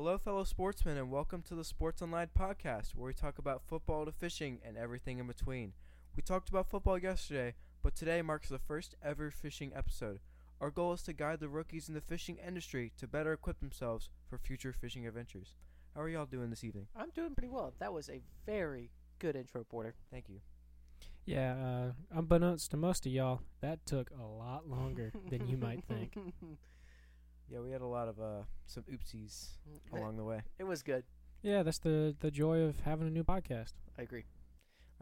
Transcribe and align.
Hello, 0.00 0.16
fellow 0.16 0.44
sportsmen, 0.44 0.96
and 0.96 1.10
welcome 1.10 1.42
to 1.42 1.56
the 1.56 1.64
Sports 1.64 2.02
Online 2.02 2.28
podcast, 2.28 2.94
where 2.94 3.08
we 3.08 3.12
talk 3.12 3.36
about 3.36 3.64
football 3.66 4.04
to 4.04 4.12
fishing 4.12 4.60
and 4.64 4.76
everything 4.78 5.18
in 5.18 5.26
between. 5.26 5.72
We 6.14 6.22
talked 6.22 6.48
about 6.48 6.70
football 6.70 6.98
yesterday, 6.98 7.56
but 7.82 7.96
today 7.96 8.22
marks 8.22 8.48
the 8.48 8.60
first 8.60 8.94
ever 9.02 9.32
fishing 9.32 9.72
episode. 9.74 10.20
Our 10.60 10.70
goal 10.70 10.92
is 10.92 11.02
to 11.02 11.12
guide 11.12 11.40
the 11.40 11.48
rookies 11.48 11.88
in 11.88 11.96
the 11.96 12.00
fishing 12.00 12.36
industry 12.36 12.92
to 12.96 13.08
better 13.08 13.32
equip 13.32 13.58
themselves 13.58 14.08
for 14.30 14.38
future 14.38 14.72
fishing 14.72 15.04
adventures. 15.04 15.56
How 15.96 16.02
are 16.02 16.08
y'all 16.08 16.26
doing 16.26 16.50
this 16.50 16.62
evening? 16.62 16.86
I'm 16.94 17.10
doing 17.10 17.34
pretty 17.34 17.48
well. 17.48 17.74
That 17.80 17.92
was 17.92 18.08
a 18.08 18.22
very 18.46 18.92
good 19.18 19.34
intro, 19.34 19.64
Porter. 19.64 19.96
Thank 20.12 20.28
you. 20.28 20.38
Yeah, 21.26 21.54
uh, 21.56 22.16
unbeknownst 22.16 22.70
to 22.70 22.76
most 22.76 23.04
of 23.04 23.10
y'all, 23.10 23.40
that 23.62 23.84
took 23.84 24.10
a 24.10 24.24
lot 24.24 24.70
longer 24.70 25.12
than 25.28 25.48
you 25.48 25.56
might 25.56 25.82
think. 25.88 26.16
Yeah, 27.50 27.60
we 27.60 27.70
had 27.70 27.80
a 27.80 27.86
lot 27.86 28.08
of 28.08 28.18
uh, 28.20 28.42
some 28.66 28.84
oopsies 28.84 29.48
along 29.92 30.16
the 30.16 30.24
way. 30.24 30.42
it 30.58 30.64
was 30.64 30.82
good. 30.82 31.04
Yeah, 31.42 31.62
that's 31.62 31.78
the 31.78 32.14
the 32.20 32.30
joy 32.30 32.60
of 32.62 32.80
having 32.80 33.06
a 33.06 33.10
new 33.10 33.24
podcast. 33.24 33.72
I 33.98 34.02
agree. 34.02 34.24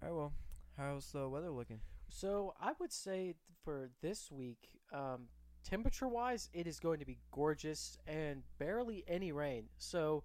All 0.03 0.09
right, 0.09 0.15
well, 0.17 0.33
how's 0.77 1.11
the 1.13 1.29
weather 1.29 1.51
looking? 1.51 1.81
So 2.09 2.55
I 2.61 2.73
would 2.79 2.93
say 2.93 3.35
for 3.65 3.91
this 4.03 4.31
week, 4.31 4.69
um, 4.93 5.29
temperature 5.65 6.07
wise, 6.09 6.49
it 6.53 6.67
is 6.67 6.79
going 6.79 7.01
to 7.01 7.07
be 7.07 7.19
gorgeous 7.33 7.97
and 8.07 8.43
barely 8.59 9.03
any 9.09 9.33
rain. 9.33 9.65
So 9.79 10.23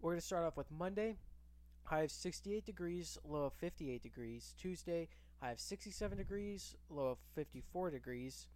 we're 0.00 0.10
going 0.12 0.20
to 0.20 0.26
start 0.26 0.44
off 0.44 0.56
with 0.56 0.70
Monday, 0.70 1.16
high 1.84 2.02
of 2.02 2.10
68 2.10 2.64
degrees, 2.66 3.16
low 3.24 3.44
of 3.44 3.54
58 3.54 4.02
degrees. 4.02 4.54
Tuesday, 4.58 5.08
high 5.40 5.52
of 5.52 5.60
67 5.60 6.18
degrees, 6.18 6.74
low 6.90 7.06
of 7.06 7.18
54 7.34 7.90
degrees. 7.90 8.48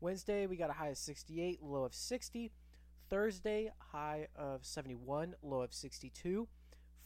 Wednesday, 0.00 0.46
we 0.46 0.56
got 0.56 0.70
a 0.70 0.74
high 0.74 0.88
of 0.88 0.98
68, 0.98 1.62
low 1.62 1.84
of 1.84 1.94
60. 1.94 2.52
Thursday, 3.08 3.70
high 3.92 4.26
of 4.34 4.64
71, 4.64 5.36
low 5.42 5.62
of 5.62 5.72
62. 5.72 6.48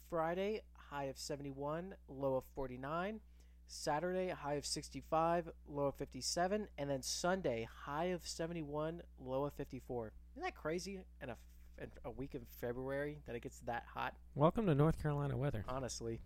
Friday, 0.08 0.62
high 0.90 1.04
of 1.04 1.18
71, 1.18 1.94
low 2.08 2.36
of 2.36 2.44
49. 2.54 3.20
Saturday, 3.68 4.30
high 4.30 4.54
of 4.54 4.66
65, 4.66 5.50
low 5.68 5.86
of 5.86 5.94
57, 5.94 6.66
and 6.76 6.90
then 6.90 7.02
Sunday, 7.02 7.68
high 7.84 8.06
of 8.06 8.26
71, 8.26 9.02
low 9.20 9.44
of 9.44 9.52
54. 9.54 10.12
Isn't 10.32 10.42
that 10.42 10.56
crazy? 10.56 10.98
In 11.22 11.28
a, 11.28 11.36
in 11.80 11.88
a 12.04 12.10
week 12.10 12.34
in 12.34 12.46
February 12.60 13.18
that 13.26 13.36
it 13.36 13.42
gets 13.42 13.60
that 13.60 13.84
hot, 13.94 14.14
Welcome 14.34 14.66
to 14.66 14.74
North 14.74 15.00
Carolina 15.00 15.36
weather. 15.36 15.64
honestly. 15.68 16.20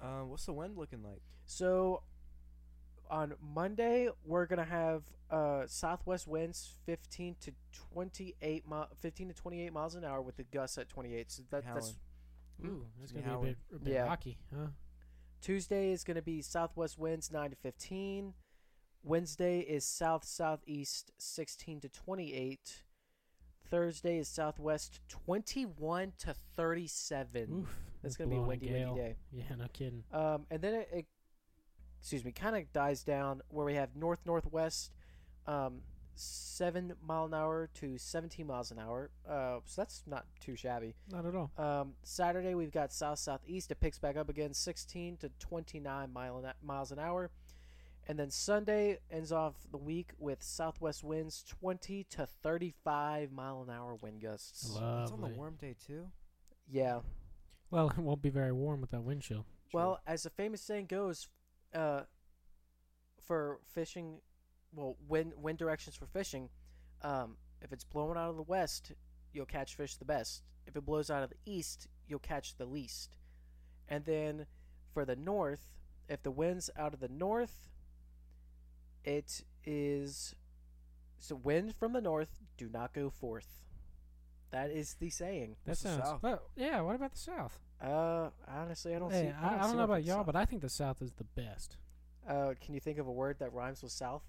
Uh, 0.00 0.20
what's 0.20 0.46
the 0.46 0.54
wind 0.54 0.78
looking 0.78 1.02
like? 1.02 1.20
So 1.44 2.02
on 3.10 3.34
Monday, 3.54 4.08
we're 4.24 4.46
gonna 4.46 4.64
have 4.64 5.02
uh, 5.30 5.62
southwest 5.66 6.26
winds 6.26 6.72
15 6.86 7.36
to 7.40 7.52
28 7.92 8.64
mi- 8.68 8.76
15 9.00 9.28
to 9.28 9.34
28 9.34 9.72
miles 9.72 9.94
an 9.94 10.04
hour 10.04 10.20
with 10.22 10.36
the 10.36 10.44
gusts 10.44 10.78
at 10.78 10.88
28. 10.88 11.30
So 11.30 11.42
that, 11.50 11.64
that's 11.74 11.96
Ooh, 12.64 12.86
that's 12.98 13.12
Yeah, 13.12 13.20
gonna 13.20 13.24
be 13.24 13.30
a 13.30 13.32
Howard. 13.34 13.46
bit, 13.70 13.76
a 13.76 13.78
bit 13.84 13.92
Yeah. 13.94 14.04
rocky, 14.04 14.38
huh? 14.54 14.66
Tuesday 15.40 15.90
is 15.92 16.04
going 16.04 16.16
to 16.16 16.22
be 16.22 16.42
southwest 16.42 16.98
winds 16.98 17.32
9 17.32 17.48
to 17.50 17.56
15. 17.56 18.34
Wednesday 19.02 19.60
is 19.60 19.86
south 19.86 20.24
southeast 20.24 21.12
16 21.16 21.80
to 21.80 21.88
28. 21.88 22.82
Thursday 23.70 24.18
is 24.18 24.28
southwest 24.28 25.00
21 25.08 26.12
to 26.18 26.34
37. 26.34 27.50
Oof, 27.62 27.78
It's 28.02 28.16
going 28.18 28.28
to 28.28 28.36
be 28.36 28.42
a 28.42 28.44
windy, 28.44 28.68
gale. 28.68 28.94
windy 28.94 29.00
day. 29.12 29.16
Yeah, 29.32 29.54
no 29.56 29.66
kidding. 29.72 30.04
Um, 30.12 30.44
and 30.50 30.60
then 30.60 30.74
it, 30.74 30.88
it 30.92 31.06
excuse 32.00 32.24
me, 32.24 32.32
kind 32.32 32.56
of 32.56 32.72
dies 32.72 33.02
down 33.04 33.42
where 33.48 33.66
we 33.66 33.74
have 33.74 33.94
north 33.94 34.20
northwest, 34.24 34.92
um, 35.46 35.82
seven 36.14 36.94
mile 37.06 37.26
an 37.26 37.34
hour 37.34 37.68
to 37.74 37.98
17 37.98 38.46
miles 38.46 38.70
an 38.70 38.78
hour. 38.78 39.10
Uh, 39.28 39.58
so 39.64 39.80
that's 39.82 40.02
not 40.06 40.26
too 40.40 40.56
shabby. 40.56 40.94
Not 41.10 41.26
at 41.26 41.34
all. 41.34 41.50
Um, 41.56 41.94
Saturday 42.02 42.54
we've 42.54 42.72
got 42.72 42.92
south 42.92 43.18
southeast. 43.18 43.70
It 43.70 43.80
picks 43.80 43.98
back 43.98 44.16
up 44.16 44.28
again, 44.28 44.54
16 44.54 45.18
to 45.18 45.30
29 45.38 46.12
mile 46.12 46.38
an, 46.38 46.52
miles 46.62 46.90
an 46.90 46.98
hour. 46.98 47.30
And 48.08 48.18
then 48.18 48.30
Sunday 48.30 48.98
ends 49.10 49.30
off 49.30 49.54
the 49.70 49.78
week 49.78 50.10
with 50.18 50.42
southwest 50.42 51.04
winds 51.04 51.44
20 51.46 52.04
to 52.10 52.26
35 52.26 53.30
mile 53.30 53.62
an 53.62 53.72
hour 53.72 53.94
wind 53.94 54.22
gusts. 54.22 54.64
It's 54.64 55.12
on 55.12 55.20
the 55.20 55.28
warm 55.28 55.56
day 55.60 55.76
too. 55.86 56.06
Yeah. 56.68 57.00
Well, 57.70 57.90
it 57.96 57.98
won't 57.98 58.22
be 58.22 58.30
very 58.30 58.52
warm 58.52 58.80
with 58.80 58.90
that 58.90 59.02
wind 59.02 59.22
chill. 59.22 59.44
Well, 59.72 60.00
as 60.06 60.24
the 60.24 60.30
famous 60.30 60.60
saying 60.60 60.86
goes, 60.86 61.28
uh, 61.74 62.02
for 63.20 63.60
fishing, 63.72 64.20
well, 64.74 64.96
wind 65.08 65.32
wind 65.36 65.58
directions 65.58 65.96
for 65.96 66.06
fishing, 66.06 66.48
um, 67.02 67.36
if 67.60 67.72
it's 67.72 67.84
blowing 67.84 68.16
out 68.16 68.30
of 68.30 68.36
the 68.36 68.42
west, 68.42 68.92
you'll 69.32 69.46
catch 69.46 69.74
fish 69.74 69.96
the 69.96 70.04
best. 70.04 70.42
If 70.66 70.76
it 70.76 70.84
blows 70.84 71.10
out 71.10 71.22
of 71.22 71.30
the 71.30 71.36
east, 71.50 71.88
you'll 72.06 72.18
catch 72.18 72.56
the 72.56 72.66
least. 72.66 73.16
And 73.88 74.04
then 74.04 74.46
for 74.92 75.04
the 75.04 75.16
north, 75.16 75.72
if 76.08 76.22
the 76.22 76.30
wind's 76.30 76.70
out 76.76 76.94
of 76.94 77.00
the 77.00 77.08
north, 77.08 77.68
it 79.04 79.42
is 79.64 80.34
so 81.18 81.36
wind 81.36 81.74
from 81.76 81.92
the 81.92 82.00
north. 82.00 82.40
Do 82.56 82.68
not 82.68 82.92
go 82.92 83.10
forth. 83.10 83.62
That 84.50 84.70
is 84.70 84.94
the 84.94 85.10
saying. 85.10 85.56
That 85.64 85.70
What's 85.72 85.82
the 85.82 85.88
sounds. 85.90 86.04
south? 86.04 86.22
Well, 86.22 86.42
yeah. 86.56 86.80
What 86.80 86.96
about 86.96 87.12
the 87.12 87.18
South? 87.18 87.60
Uh, 87.80 88.30
honestly, 88.46 88.94
I 88.94 88.98
don't 88.98 89.10
Hey, 89.10 89.28
see. 89.28 89.44
I, 89.46 89.54
I 89.54 89.58
don't 89.58 89.70
see 89.70 89.72
know 89.72 89.78
one 89.78 89.86
for 89.88 89.92
about 89.94 90.04
y'all, 90.04 90.16
south. 90.18 90.26
but 90.26 90.36
I 90.36 90.44
think 90.44 90.62
the 90.62 90.68
South 90.68 91.00
is 91.02 91.12
the 91.12 91.24
best. 91.24 91.76
Uh, 92.28 92.54
can 92.60 92.74
you 92.74 92.80
think 92.80 92.98
of 92.98 93.06
a 93.06 93.12
word 93.12 93.38
that 93.38 93.52
rhymes 93.52 93.82
with 93.82 93.92
south? 93.92 94.22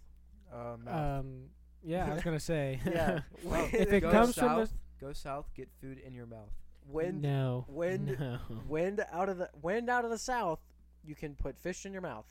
Uh. 0.53 0.75
Um, 0.88 1.50
yeah, 1.84 2.09
I 2.09 2.13
was 2.13 2.23
gonna 2.23 2.39
say. 2.39 2.79
Yeah. 2.85 3.19
Well, 3.44 3.67
if 3.73 3.91
it 3.91 4.01
go 4.01 4.12
comes 4.12 4.35
from 4.35 4.47
south, 4.47 4.73
the 5.00 5.06
go 5.06 5.13
south, 5.13 5.45
get 5.56 5.69
food 5.81 5.97
in 6.00 6.13
your 6.13 6.25
mouth. 6.28 6.51
wind, 6.88 7.22
no, 7.22 7.66
wind- 7.67 8.17
no. 8.19 8.38
wind 8.67 9.03
out 9.12 9.29
of 9.29 9.38
the 9.38 9.50
wind 9.62 9.89
out 9.89 10.06
of 10.06 10.12
the 10.12 10.18
south, 10.18 10.59
you 11.03 11.16
can 11.16 11.35
put 11.35 11.57
fish 11.57 11.85
in 11.85 11.91
your 11.91 12.01
mouth. 12.01 12.25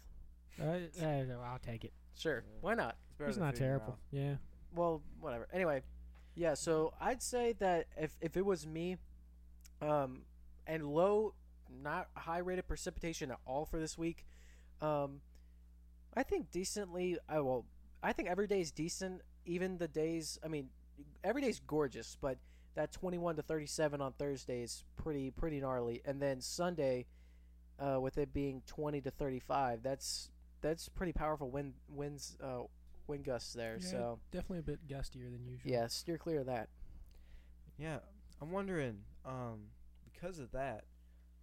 Uh, 0.61 0.79
uh, 1.03 1.25
I'll 1.45 1.59
take 1.61 1.85
it. 1.85 1.93
Sure, 2.17 2.37
Yeah. 2.47 2.59
why 2.61 2.75
not? 2.75 2.97
It's 3.19 3.29
It's 3.31 3.39
not 3.39 3.55
food 3.55 3.63
in 3.63 3.69
your 3.69 3.79
terrible. 3.79 3.99
Yeah. 4.11 4.35
Well, 4.75 5.03
whatever. 5.21 5.49
Anyway, 5.53 5.83
yeah. 6.35 6.55
So 6.55 6.95
I'd 7.01 7.23
say 7.23 7.53
that 7.59 7.87
if 7.97 8.17
if 8.21 8.37
it 8.37 8.45
was 8.47 8.67
me, 8.67 8.97
um, 9.83 10.23
and 10.67 10.87
low, 10.87 11.35
not 11.83 12.09
high 12.15 12.39
rate 12.39 12.59
of 12.59 12.67
precipitation 12.69 13.31
at 13.31 13.39
all 13.47 13.65
for 13.65 13.79
this 13.79 13.97
week, 13.99 14.27
um, 14.81 15.21
I 16.15 16.23
think 16.23 16.51
decently. 16.51 17.19
I 17.29 17.41
will. 17.41 17.67
I 18.03 18.13
think 18.13 18.29
every 18.29 18.47
day 18.47 18.61
is 18.61 18.71
decent. 18.73 19.23
Even 19.47 19.79
the 19.79 19.89
days. 19.89 20.39
I 20.45 20.49
mean, 20.49 20.69
every 21.25 21.43
day's 21.43 21.61
gorgeous, 21.61 22.17
but 22.21 22.39
that 22.75 22.93
twenty 22.93 23.19
one 23.19 23.37
to 23.37 23.43
thirty 23.43 23.67
seven 23.67 24.01
on 24.01 24.13
Thursday 24.13 24.63
is 24.63 24.85
pretty 24.97 25.31
pretty 25.31 25.61
gnarly, 25.61 26.03
and 26.05 26.21
then 26.21 26.41
Sunday, 26.41 27.07
uh, 27.79 28.01
with 28.01 28.19
it 28.19 28.33
being 28.33 28.63
twenty 28.67 29.01
to 29.01 29.11
thirty 29.11 29.41
five, 29.41 29.83
that's 29.83 30.31
that's 30.61 30.89
pretty 30.89 31.13
powerful 31.13 31.51
wind 31.51 31.75
winds 31.89 32.37
uh, 32.43 32.61
wind 33.07 33.25
gusts 33.25 33.53
there. 33.55 33.79
Yeah, 33.81 33.87
So 33.89 34.19
Definitely 34.31 34.59
a 34.59 34.63
bit 34.63 34.87
gustier 34.89 35.31
than 35.31 35.45
usual. 35.47 35.71
yeah, 35.71 35.87
steer 35.87 36.19
clear 36.19 36.41
of 36.41 36.47
that. 36.47 36.69
Yeah, 37.79 37.99
I'm 38.43 38.51
wondering, 38.51 38.99
um, 39.25 39.61
because 40.21 40.39
of 40.39 40.53
that, 40.53 40.85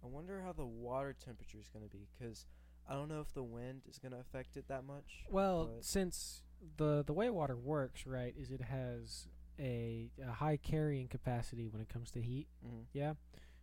I 0.02 0.06
wonder 0.06 0.42
how 0.44 0.52
the 0.52 0.66
water 0.66 1.14
temperature 1.24 1.58
is 1.58 1.68
going 1.68 1.84
to 1.84 1.90
be. 1.90 2.06
Because 2.18 2.46
I 2.88 2.94
don't 2.94 3.08
know 3.08 3.20
if 3.20 3.32
the 3.34 3.42
wind 3.42 3.82
is 3.88 3.98
going 3.98 4.12
to 4.12 4.18
affect 4.20 4.56
it 4.56 4.68
that 4.68 4.84
much. 4.84 5.24
Well, 5.30 5.70
since 5.80 6.42
the 6.76 7.04
the 7.06 7.12
way 7.12 7.30
water 7.30 7.56
works, 7.56 8.06
right, 8.06 8.34
is 8.36 8.50
it 8.50 8.62
has 8.62 9.28
a, 9.58 10.10
a 10.26 10.32
high 10.32 10.56
carrying 10.56 11.08
capacity 11.08 11.68
when 11.68 11.82
it 11.82 11.88
comes 11.88 12.10
to 12.12 12.22
heat. 12.22 12.46
Mhm. 12.66 12.84
Yeah. 12.92 13.14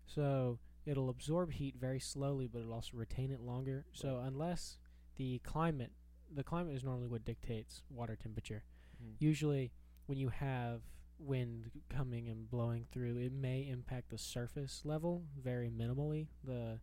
So 0.06 0.60
it'll 0.86 1.10
absorb 1.10 1.54
heat 1.54 1.76
very 1.80 2.00
slowly, 2.00 2.48
but 2.48 2.60
it'll 2.60 2.74
also 2.74 2.98
retain 2.98 3.32
it 3.32 3.40
longer. 3.42 3.86
So 3.94 4.20
unless 4.24 4.78
the 5.16 5.40
climate, 5.40 5.92
the 6.34 6.44
climate 6.44 6.76
is 6.76 6.84
normally 6.84 7.08
what 7.08 7.26
dictates 7.26 7.82
water 7.90 8.16
temperature. 8.16 8.64
Mhm. 9.02 9.16
Usually, 9.20 9.72
when 10.06 10.18
you 10.18 10.30
have 10.30 10.82
wind 11.20 11.72
coming 11.90 12.28
and 12.28 12.50
blowing 12.50 12.86
through, 12.92 13.18
it 13.18 13.32
may 13.34 13.68
impact 13.70 14.10
the 14.10 14.18
surface 14.18 14.82
level 14.84 15.24
very 15.42 15.70
minimally. 15.70 16.28
The 16.44 16.80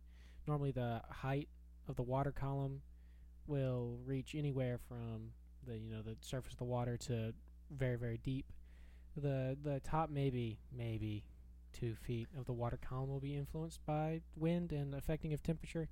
normally 0.47 0.71
the 0.71 1.01
height 1.09 1.49
of 1.87 1.95
the 1.95 2.03
water 2.03 2.31
column 2.31 2.81
will 3.47 3.97
reach 4.05 4.35
anywhere 4.35 4.79
from 4.87 5.31
the 5.65 5.77
you 5.77 5.89
know 5.89 6.01
the 6.01 6.17
surface 6.21 6.53
of 6.53 6.59
the 6.59 6.65
water 6.65 6.97
to 6.97 7.33
very 7.71 7.97
very 7.97 8.17
deep. 8.17 8.45
The 9.15 9.57
the 9.61 9.79
top 9.81 10.09
maybe 10.09 10.59
maybe 10.75 11.23
two 11.71 11.95
feet 11.95 12.27
of 12.37 12.45
the 12.45 12.53
water 12.53 12.77
column 12.77 13.09
will 13.09 13.19
be 13.19 13.35
influenced 13.35 13.85
by 13.85 14.21
wind 14.35 14.71
and 14.71 14.93
affecting 14.93 15.33
of 15.33 15.41
temperature, 15.43 15.89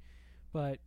but 0.53 0.79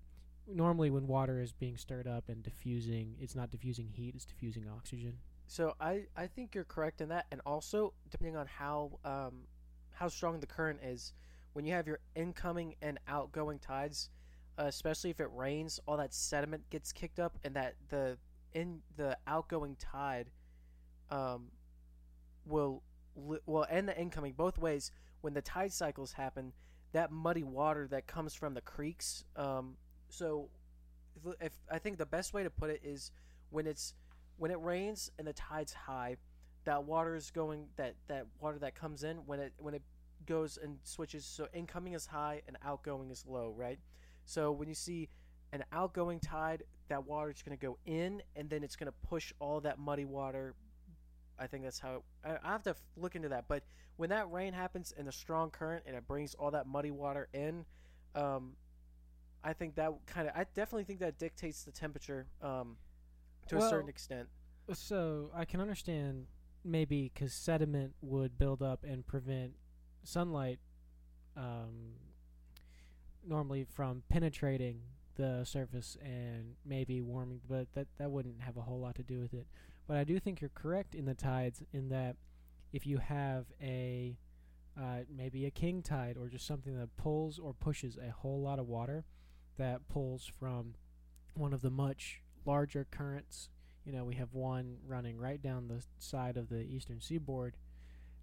normally 0.47 0.91
when 0.91 1.07
water 1.07 1.41
is 1.41 1.53
being 1.53 1.77
stirred 1.77 2.07
up 2.07 2.29
and 2.29 2.43
diffusing, 2.43 3.17
it's 3.21 3.35
not 3.35 3.51
diffusing 3.51 3.89
heat; 3.89 4.15
it's 4.15 4.25
diffusing 4.25 4.69
oxygen. 4.69 5.19
So 5.47 5.75
I, 5.81 6.07
I 6.17 6.27
think 6.27 6.55
you're 6.55 6.65
correct 6.65 7.01
in 7.01 7.09
that, 7.11 7.27
and 7.31 7.41
also 7.47 7.93
depending 8.11 8.37
on 8.37 8.47
how 8.47 8.99
um, 9.05 9.43
how 9.93 10.09
strong 10.09 10.41
the 10.41 10.47
current 10.47 10.81
is, 10.83 11.13
when 11.53 11.65
you 11.65 11.73
have 11.73 11.87
your 11.87 12.01
incoming 12.15 12.75
and 12.83 12.99
outgoing 13.07 13.59
tides, 13.59 14.11
uh, 14.59 14.65
especially 14.65 15.11
if 15.11 15.21
it 15.21 15.29
rains, 15.33 15.81
all 15.87 15.97
that 15.97 16.15
sediment 16.15 16.69
gets 16.71 16.93
kicked 16.93 17.19
up, 17.19 17.39
and 17.45 17.55
that 17.55 17.75
the 17.89 18.19
in 18.53 18.81
the 18.97 19.17
outgoing 19.27 19.77
tide, 19.77 20.31
um, 21.11 21.49
will 22.47 22.83
well 23.47 23.67
and 23.71 23.89
the 23.89 23.99
incoming 23.99 24.33
both 24.33 24.59
ways 24.59 24.91
when 25.21 25.35
the 25.35 25.43
tide 25.43 25.73
cycles 25.73 26.13
happen, 26.13 26.53
that 26.93 27.11
muddy 27.11 27.43
water 27.43 27.87
that 27.89 28.07
comes 28.07 28.35
from 28.35 28.55
the 28.55 28.61
creeks. 28.61 29.25
Um, 29.37 29.77
so, 30.09 30.49
if 31.41 31.53
I 31.71 31.79
think 31.79 31.99
the 31.99 32.07
best 32.07 32.35
way 32.35 32.43
to 32.43 32.51
put 32.51 32.71
it 32.71 32.81
is 32.85 33.11
when 33.51 33.67
it's 33.67 33.95
when 34.37 34.51
it 34.51 34.61
rains 34.61 35.11
and 35.19 35.27
the 35.27 35.33
tide's 35.33 35.73
high, 35.73 36.17
that 36.65 36.85
water 36.85 37.15
is 37.15 37.31
going 37.31 37.67
that 37.77 37.95
that 38.09 38.27
water 38.41 38.59
that 38.59 38.75
comes 38.75 39.05
in 39.05 39.19
when 39.27 39.39
it 39.39 39.53
when 39.59 39.75
it 39.75 39.83
goes 40.27 40.59
and 40.63 40.79
switches. 40.85 41.25
So 41.25 41.49
incoming 41.53 41.93
is 41.93 42.07
high 42.07 42.43
and 42.47 42.57
outgoing 42.65 43.11
is 43.11 43.25
low, 43.27 43.55
right? 43.57 43.79
So 44.25 44.53
when 44.53 44.69
you 44.69 44.75
see 44.75 45.09
an 45.53 45.65
outgoing 45.73 46.21
tide, 46.21 46.65
that 46.89 47.07
water 47.07 47.31
is 47.31 47.43
going 47.43 47.57
to 47.57 47.67
go 47.67 47.79
in, 47.87 48.23
and 48.37 48.49
then 48.51 48.63
it's 48.63 48.77
going 48.77 48.87
to 48.87 49.09
push 49.09 49.33
all 49.39 49.61
that 49.61 49.79
muddy 49.79 50.05
water. 50.05 50.55
I 51.39 51.47
think 51.47 51.65
that's 51.65 51.79
how. 51.79 52.03
It, 52.25 52.41
I, 52.43 52.51
have 52.51 52.63
to 52.65 52.75
look 52.97 53.17
into 53.17 53.29
that. 53.31 53.47
But 53.49 53.65
when 53.97 54.11
that 54.11 54.31
rain 54.31 54.53
happens 54.53 54.93
in 54.97 55.09
a 55.09 55.13
strong 55.13 55.51
current 55.51 55.85
and 55.87 55.97
it 55.97 56.07
brings 56.07 56.35
all 56.35 56.51
that 56.53 56.67
muddy 56.67 56.91
water 56.91 57.29
in, 57.33 57.65
um, 58.15 58.53
I 59.43 59.53
think 59.53 59.75
that 59.77 59.93
kind 60.07 60.29
of. 60.29 60.35
I 60.37 60.45
definitely 60.55 60.85
think 60.85 61.01
that 61.01 61.19
dictates 61.19 61.65
the 61.65 61.73
temperature 61.73 62.27
um, 62.43 62.77
to 63.49 63.59
a 63.59 63.69
certain 63.69 63.89
extent. 63.89 64.29
So 64.73 65.31
I 65.35 65.45
can 65.45 65.61
understand 65.61 66.27
maybe 66.65 67.11
because 67.13 67.33
sediment 67.33 67.95
would 68.01 68.39
build 68.39 68.63
up 68.63 68.85
and 68.85 69.07
prevent 69.07 69.53
sunlight 70.03 70.59
um, 71.37 71.97
normally 73.27 73.67
from 73.71 74.03
penetrating 74.09 74.81
the 75.17 75.45
surface 75.45 75.97
and 76.03 76.55
maybe 76.65 77.01
warming, 77.01 77.41
but 77.49 77.69
that 77.75 77.87
that 77.99 78.11
wouldn't 78.11 78.41
have 78.41 78.57
a 78.57 78.63
whole 78.63 78.81
lot 78.81 78.95
to 78.97 79.03
do 79.03 79.21
with 79.21 79.35
it. 79.35 79.47
But 79.87 79.97
I 79.97 80.05
do 80.05 80.19
think 80.19 80.41
you're 80.41 80.51
correct 80.55 80.95
in 80.95 81.05
the 81.05 81.15
tides 81.15 81.63
in 81.73 81.89
that 81.91 82.17
if 82.73 82.87
you 82.87 82.99
have 82.99 83.47
a 83.63 84.17
uh, 84.79 85.01
maybe 85.15 85.47
a 85.47 85.51
king 85.51 85.83
tide 85.83 86.17
or 86.21 86.29
just 86.29 86.47
something 86.47 86.77
that 86.77 86.97
pulls 86.97 87.39
or 87.39 87.53
pushes 87.53 87.97
a 87.97 88.11
whole 88.11 88.43
lot 88.43 88.59
of 88.59 88.67
water 88.67 89.05
that 89.57 89.87
pulls 89.89 90.31
from 90.41 90.75
one 91.35 91.53
of 91.53 91.63
the 91.63 91.71
much 91.71 92.23
larger 92.47 92.87
currents 92.91 93.49
you 93.85 93.93
know, 93.93 94.05
we 94.05 94.15
have 94.15 94.33
one 94.33 94.79
running 94.87 95.19
right 95.19 95.41
down 95.41 95.69
the 95.69 95.83
side 95.99 96.37
of 96.37 96.49
the 96.49 96.63
eastern 96.63 97.01
seaboard. 97.01 97.57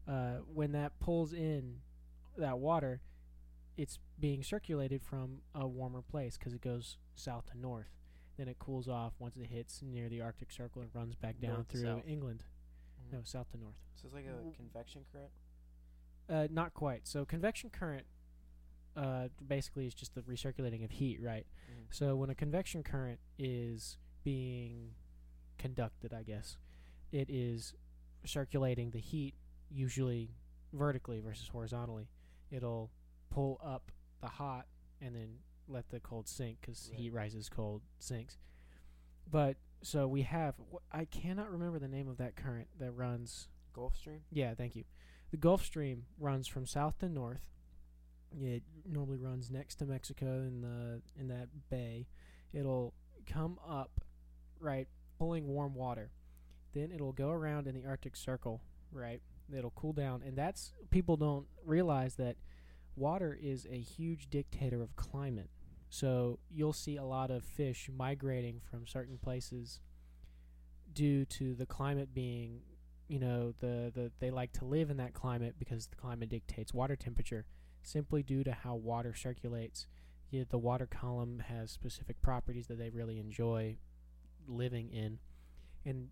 Uh, 0.08 0.38
when 0.52 0.72
that 0.72 1.00
pulls 1.00 1.34
in 1.34 1.78
that 2.38 2.58
water, 2.58 3.00
it's 3.78 4.00
being 4.20 4.44
circulated 4.44 5.04
from 5.04 5.40
a 5.54 5.68
warmer 5.68 6.02
place 6.02 6.38
because 6.38 6.54
it 6.54 6.62
goes 6.62 6.98
south 7.16 7.46
to 7.52 7.58
north. 7.58 7.92
Then 8.38 8.48
it 8.48 8.58
cools 8.58 8.88
off 8.90 9.14
once 9.20 9.38
it 9.38 9.46
hits 9.48 9.82
near 9.84 10.10
the 10.10 10.22
Arctic 10.22 10.52
Circle 10.52 10.82
and 10.82 10.90
runs 10.96 11.16
back 11.16 11.40
down 11.40 11.54
North 11.54 11.68
through 11.68 11.82
south. 11.84 12.04
England. 12.08 12.44
Mhm. 13.08 13.14
No, 13.14 13.20
south 13.24 13.52
to 13.52 13.58
north. 13.58 13.76
So 13.96 14.06
it's 14.08 14.16
like 14.16 14.26
a 14.26 14.56
convection 14.56 15.06
current. 15.12 15.32
Uh, 16.28 16.48
not 16.50 16.74
quite. 16.74 17.06
So 17.08 17.24
convection 17.26 17.70
current 17.70 18.08
uh, 18.96 19.30
basically 19.48 19.86
is 19.88 19.94
just 19.94 20.16
the 20.16 20.22
recirculating 20.24 20.84
of 20.84 20.92
heat, 20.92 21.22
right? 21.22 21.46
Mhm. 21.72 21.94
So 21.94 22.16
when 22.16 22.30
a 22.30 22.36
convection 22.36 22.84
current 22.84 23.20
is 23.38 23.98
being 24.24 24.92
conducted, 25.58 26.14
I 26.14 26.24
guess, 26.24 26.58
it 27.12 27.30
is 27.30 27.74
circulating 28.26 28.92
the 28.92 29.00
heat 29.00 29.36
usually 29.70 30.32
vertically 30.74 31.20
versus 31.20 31.48
horizontally. 31.48 32.10
It'll 32.52 32.92
pull 33.30 33.60
up 33.64 33.92
the 34.22 34.28
hot 34.28 34.66
and 35.02 35.16
then 35.16 35.38
let 35.68 35.90
the 35.90 36.00
cold 36.00 36.28
sink 36.28 36.58
because 36.62 36.90
Right. 36.92 37.00
heat 37.00 37.10
rises, 37.14 37.50
cold 37.50 37.82
sinks. 38.00 38.38
But 39.30 39.58
so 39.82 40.08
we 40.08 40.22
have. 40.24 40.56
wh- 40.72 40.78
I 40.92 41.06
cannot 41.06 41.50
remember 41.52 41.80
the 41.80 41.88
name 41.88 42.08
of 42.08 42.18
that 42.18 42.36
current 42.36 42.68
that 42.78 42.92
runs 42.92 43.48
Gulf 43.74 43.96
Stream. 43.98 44.22
yeah, 44.32 44.54
thank 44.54 44.76
you. 44.76 44.84
The 45.32 45.38
Gulf 45.38 45.64
Stream 45.64 46.06
runs 46.20 46.48
from 46.48 46.66
south 46.66 47.00
to 47.00 47.10
north. 47.10 47.48
It 48.32 48.64
normally 48.86 49.18
runs 49.18 49.50
next 49.50 49.76
to 49.76 49.86
Mexico 49.86 50.42
in 50.42 50.62
the 50.62 51.02
in 51.16 51.28
that 51.30 51.70
bay. 51.70 52.08
It'll 52.54 52.94
come 53.26 53.60
up, 53.66 54.02
right, 54.62 54.88
pulling 55.18 55.48
warm 55.48 55.76
water. 55.76 56.12
Then 56.74 56.92
it'll 56.94 57.12
go 57.12 57.30
around 57.30 57.68
in 57.68 57.76
the 57.76 57.86
Arctic 57.86 58.16
Circle, 58.16 58.62
right? 58.92 59.22
It'll 59.56 59.72
cool 59.72 59.94
down, 59.94 60.24
and 60.26 60.38
that's 60.38 60.74
people 60.90 61.18
don't 61.18 61.46
realize 61.66 62.16
that 62.16 62.38
water 62.96 63.38
is 63.42 63.68
a 63.70 63.80
huge 63.80 64.30
dictator 64.30 64.82
of 64.82 64.96
climate. 64.96 65.50
So 65.90 66.40
you'll 66.50 66.72
see 66.72 66.96
a 66.96 67.04
lot 67.04 67.32
of 67.32 67.44
fish 67.44 67.90
migrating 67.94 68.62
from 68.70 68.88
certain 68.88 69.18
places 69.18 69.82
due 70.94 71.26
to 71.26 71.54
the 71.54 71.66
climate 71.66 72.14
being 72.14 72.62
you 73.08 73.20
know 73.20 73.54
the, 73.60 73.92
the 73.94 74.12
they 74.20 74.30
like 74.30 74.52
to 74.54 74.66
live 74.66 74.90
in 74.90 74.98
that 74.98 75.14
climate 75.14 75.56
because 75.58 75.88
the 75.88 75.96
climate 75.96 76.30
dictates 76.30 76.74
water 76.74 76.96
temperature 76.96 77.46
simply 77.82 78.24
due 78.24 78.44
to 78.44 78.52
how 78.52 78.76
water 78.76 79.14
circulates 79.14 79.88
yeah, 80.32 80.44
the 80.50 80.58
water 80.58 80.88
column 80.88 81.44
has 81.48 81.72
specific 81.72 82.22
properties 82.22 82.68
that 82.68 82.78
they 82.78 82.90
really 82.90 83.20
enjoy 83.20 83.76
living 84.52 84.90
in 84.92 85.20
and 85.86 86.10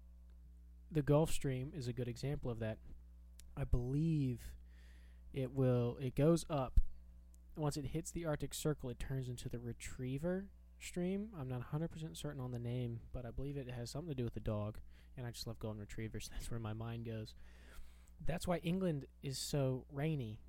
the 0.91 1.01
gulf 1.01 1.31
stream 1.31 1.71
is 1.75 1.87
a 1.87 1.93
good 1.93 2.07
example 2.07 2.49
of 2.49 2.59
that 2.59 2.77
i 3.55 3.63
believe 3.63 4.39
it 5.33 5.51
will 5.53 5.97
it 6.01 6.15
goes 6.15 6.45
up 6.49 6.79
once 7.55 7.77
it 7.77 7.87
hits 7.87 8.11
the 8.11 8.25
arctic 8.25 8.53
circle 8.53 8.89
it 8.89 8.99
turns 8.99 9.27
into 9.27 9.49
the 9.49 9.59
retriever 9.59 10.45
stream 10.79 11.29
i'm 11.39 11.47
not 11.47 11.61
100% 11.73 12.17
certain 12.17 12.41
on 12.41 12.51
the 12.51 12.59
name 12.59 13.01
but 13.13 13.25
i 13.25 13.31
believe 13.31 13.57
it 13.57 13.69
has 13.69 13.91
something 13.91 14.09
to 14.09 14.15
do 14.15 14.23
with 14.23 14.33
the 14.33 14.39
dog 14.39 14.79
and 15.19 15.27
I 15.27 15.31
just 15.31 15.45
love 15.45 15.59
golden 15.59 15.81
retrievers. 15.81 16.29
That's 16.33 16.49
where 16.49 16.59
my 16.59 16.73
mind 16.73 17.05
goes. 17.05 17.35
That's 18.25 18.47
why 18.47 18.57
England 18.57 19.05
is 19.21 19.37
so 19.37 19.85
rainy 19.91 20.39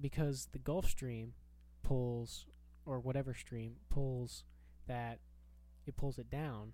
because 0.00 0.48
the 0.52 0.58
Gulf 0.58 0.86
Stream 0.86 1.34
pulls 1.82 2.46
or 2.86 2.98
whatever 2.98 3.34
stream 3.34 3.76
pulls 3.88 4.44
that 4.86 5.20
it 5.86 5.96
pulls 5.96 6.18
it 6.18 6.30
down 6.30 6.72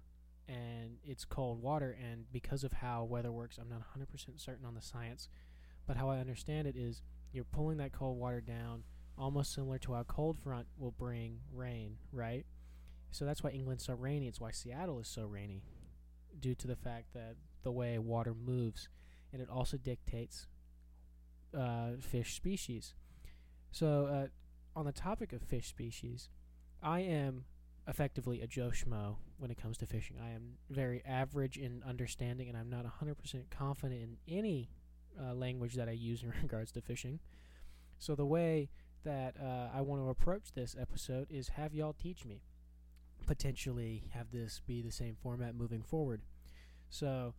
and 0.51 0.97
it's 1.05 1.25
cold 1.25 1.63
water 1.63 1.97
and 2.03 2.25
because 2.33 2.65
of 2.65 2.73
how 2.73 3.05
weather 3.05 3.31
works 3.31 3.59
I'm 3.59 3.69
not 3.69 3.83
100% 3.97 4.41
certain 4.41 4.65
on 4.67 4.75
the 4.75 4.83
science 4.83 5.29
but 5.87 5.97
how 5.97 6.11
I 6.11 6.19
understand 6.19 6.67
it 6.67 6.77
is 6.77 7.03
you're 7.33 7.45
pulling 7.45 7.77
that 7.79 7.93
cold 7.93 8.19
water 8.19 8.41
down 8.41 8.83
almost 9.17 9.55
similar 9.55 9.79
to 9.79 9.95
how 9.95 10.01
a 10.01 10.05
cold 10.05 10.39
front 10.39 10.67
will 10.79 10.91
bring 10.91 11.39
rain 11.53 11.97
right 12.13 12.45
so 13.13 13.25
that's 13.25 13.43
why 13.43 13.51
England's 13.51 13.85
so 13.85 13.95
rainy 13.95 14.27
it's 14.27 14.41
why 14.41 14.51
Seattle 14.51 14.99
is 14.99 15.09
so 15.09 15.25
rainy 15.25 15.63
due 16.39 16.55
to 16.55 16.67
the 16.67 16.77
fact 16.77 17.13
that 17.15 17.37
the 17.63 17.73
way 17.73 17.99
water 17.99 18.35
moves, 18.35 18.89
and 19.33 19.41
it 19.41 19.49
also 19.49 19.77
dictates 19.77 20.47
uh, 21.57 21.93
fish 22.01 22.35
species. 22.35 22.95
So, 23.71 24.07
uh, 24.07 24.27
on 24.79 24.87
the 24.87 24.93
topic 24.93 25.33
of 25.33 25.43
fish 25.43 25.69
species, 25.69 26.29
I 26.83 27.01
am 27.01 27.45
effectively 27.91 28.41
a 28.41 28.47
Joe 28.47 28.71
Schmo 28.71 29.17
when 29.37 29.51
it 29.51 29.61
comes 29.61 29.77
to 29.79 29.87
fishing. 29.87 30.17
I 30.25 30.31
am 30.31 30.53
very 30.71 31.03
average 31.05 31.59
in 31.59 31.83
understanding, 31.87 32.49
and 32.49 32.57
I'm 32.57 32.71
not 32.71 32.87
100% 32.87 33.51
confident 33.51 34.01
in 34.01 34.17
any 34.29 34.71
uh, 35.21 35.35
language 35.35 35.75
that 35.75 35.89
I 35.89 35.93
use 35.93 36.23
in 36.23 36.33
regards 36.41 36.71
to 36.73 36.81
fishing. 36.81 37.19
So, 37.99 38.15
the 38.15 38.25
way 38.25 38.71
that 39.05 39.35
uh, 39.39 39.77
I 39.77 39.81
want 39.81 40.03
to 40.03 40.09
approach 40.09 40.53
this 40.55 40.77
episode 40.81 41.27
is 41.31 41.49
have 41.51 41.75
y'all 41.75 41.93
teach 41.93 42.25
me. 42.25 42.43
Potentially 43.27 44.05
have 44.15 44.31
this 44.31 44.63
be 44.67 44.81
the 44.81 44.93
same 44.93 45.17
format 45.21 45.55
moving 45.55 45.83
forward. 45.83 46.23
So, 46.89 47.35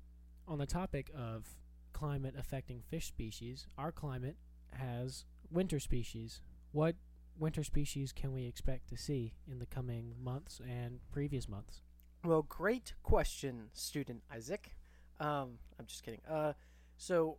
on 0.48 0.60
the 0.60 0.65
topic 0.67 1.10
of 1.15 1.55
climate 1.93 2.36
affecting 2.38 2.81
fish 2.81 3.08
species, 3.08 3.67
our 3.77 3.91
climate 3.91 4.36
has 4.74 5.25
winter 5.50 5.79
species. 5.79 6.41
What 6.72 6.96
winter 7.38 7.64
species 7.64 8.12
can 8.12 8.34
we 8.34 8.46
expect 8.46 8.88
to 8.90 8.98
see 8.98 9.34
in 9.50 9.60
the 9.60 9.66
coming 9.66 10.14
months 10.22 10.60
and 10.60 11.00
previous 11.12 11.48
months? 11.48 11.82
Well, 12.24 12.44
great 12.44 12.94
question, 13.02 13.70
student 13.74 14.22
Isaac. 14.32 14.76
Um, 15.20 15.58
I'm 15.80 15.86
just 15.88 16.04
kidding. 16.04 16.22
Uh, 16.30 16.54
so 16.98 17.38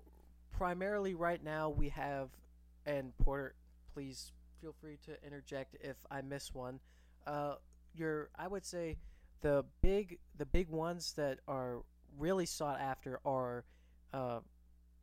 primarily 0.51 1.15
right 1.15 1.43
now 1.43 1.71
we 1.71 1.89
have, 1.91 2.31
and 2.85 3.17
Porter, 3.19 3.55
please 3.95 4.33
feel 4.61 4.75
free 4.81 4.99
to 5.07 5.13
interject 5.25 5.77
if 5.81 5.97
I 6.11 6.23
miss 6.23 6.53
one. 6.53 6.81
Uh, 7.27 7.55
your, 7.95 8.31
I 8.39 8.49
would 8.49 8.65
say, 8.65 8.99
the 9.41 9.65
big, 9.83 10.19
the 10.37 10.47
big 10.47 10.69
ones 10.69 11.13
that 11.15 11.39
are 11.47 11.83
really 12.19 12.47
sought 12.47 12.81
after 12.81 13.21
are, 13.25 13.65
uh, 14.13 14.41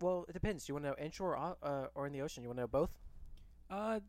well, 0.01 0.25
it 0.27 0.33
depends. 0.33 0.67
You 0.67 0.75
want 0.75 0.85
to 0.85 0.89
know 0.89 0.95
inshore 0.97 1.37
or, 1.37 1.57
uh, 1.61 1.87
or 1.95 2.07
in 2.07 2.13
the 2.13 2.21
ocean? 2.21 2.43
You 2.43 2.49
want 2.49 2.57
to 2.57 2.63
know 2.63 2.67
both? 2.67 2.91
Uh, 3.69 3.99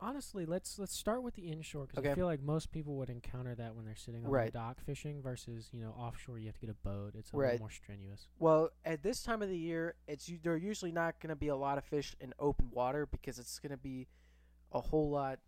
honestly, 0.00 0.44
let's 0.46 0.78
let's 0.78 0.96
start 0.96 1.22
with 1.22 1.34
the 1.34 1.48
inshore 1.50 1.86
because 1.86 1.98
Okay. 2.00 2.12
I 2.12 2.14
feel 2.14 2.26
like 2.26 2.42
most 2.42 2.70
people 2.72 2.96
would 2.96 3.10
encounter 3.10 3.54
that 3.54 3.74
when 3.74 3.84
they're 3.84 3.94
sitting 3.96 4.24
on 4.24 4.30
Right. 4.30 4.52
the 4.52 4.58
dock 4.58 4.80
fishing 4.80 5.20
versus 5.22 5.68
you 5.72 5.80
know 5.80 5.90
offshore. 5.92 6.38
You 6.38 6.46
have 6.46 6.54
to 6.56 6.60
get 6.60 6.70
a 6.70 6.74
boat. 6.88 7.14
It's 7.14 7.32
a 7.32 7.36
Right. 7.36 7.46
little 7.52 7.60
more 7.60 7.70
strenuous. 7.70 8.28
Well, 8.38 8.70
at 8.84 9.02
this 9.02 9.22
time 9.22 9.42
of 9.42 9.48
the 9.48 9.58
year, 9.58 9.96
it's 10.06 10.28
u- 10.28 10.38
there 10.42 10.52
are 10.54 10.56
usually 10.56 10.92
not 10.92 11.20
going 11.20 11.28
to 11.30 11.36
be 11.36 11.48
a 11.48 11.56
lot 11.56 11.78
of 11.78 11.84
fish 11.84 12.16
in 12.20 12.32
open 12.38 12.70
water 12.70 13.06
because 13.06 13.38
it's 13.38 13.58
going 13.58 13.70
to 13.72 13.76
be 13.76 14.08
a 14.72 14.80
whole 14.80 15.10
lot. 15.10 15.38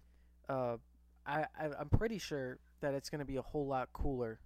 Uh, 0.49 0.77
I, 1.25 1.47
I 1.59 1.67
I'm 1.79 1.89
pretty 1.89 2.19
sure 2.19 2.59
that 2.81 2.95
it's 2.95 3.09
going 3.11 3.21
to 3.21 3.25
be 3.25 3.37
a 3.37 3.43
whole 3.43 3.67
lot 3.67 3.93
cooler. 3.93 4.41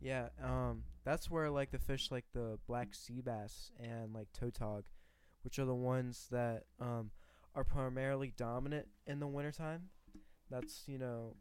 Yeah, 0.00 0.28
um, 0.42 0.84
that's 1.04 1.28
where 1.30 1.50
like 1.50 1.70
the 1.70 1.78
fish 1.78 2.10
like 2.10 2.24
the 2.32 2.58
black 2.66 2.94
sea 2.94 3.20
bass 3.20 3.72
and 3.80 4.12
like 4.14 4.28
tautog, 4.32 4.84
which 5.42 5.58
are 5.58 5.64
the 5.64 5.74
ones 5.74 6.28
that 6.30 6.64
um 6.80 7.10
are 7.54 7.64
primarily 7.64 8.32
dominant 8.36 8.86
in 9.06 9.20
the 9.20 9.26
wintertime. 9.26 9.88
That's 10.50 10.84
you 10.86 10.98
know, 10.98 11.34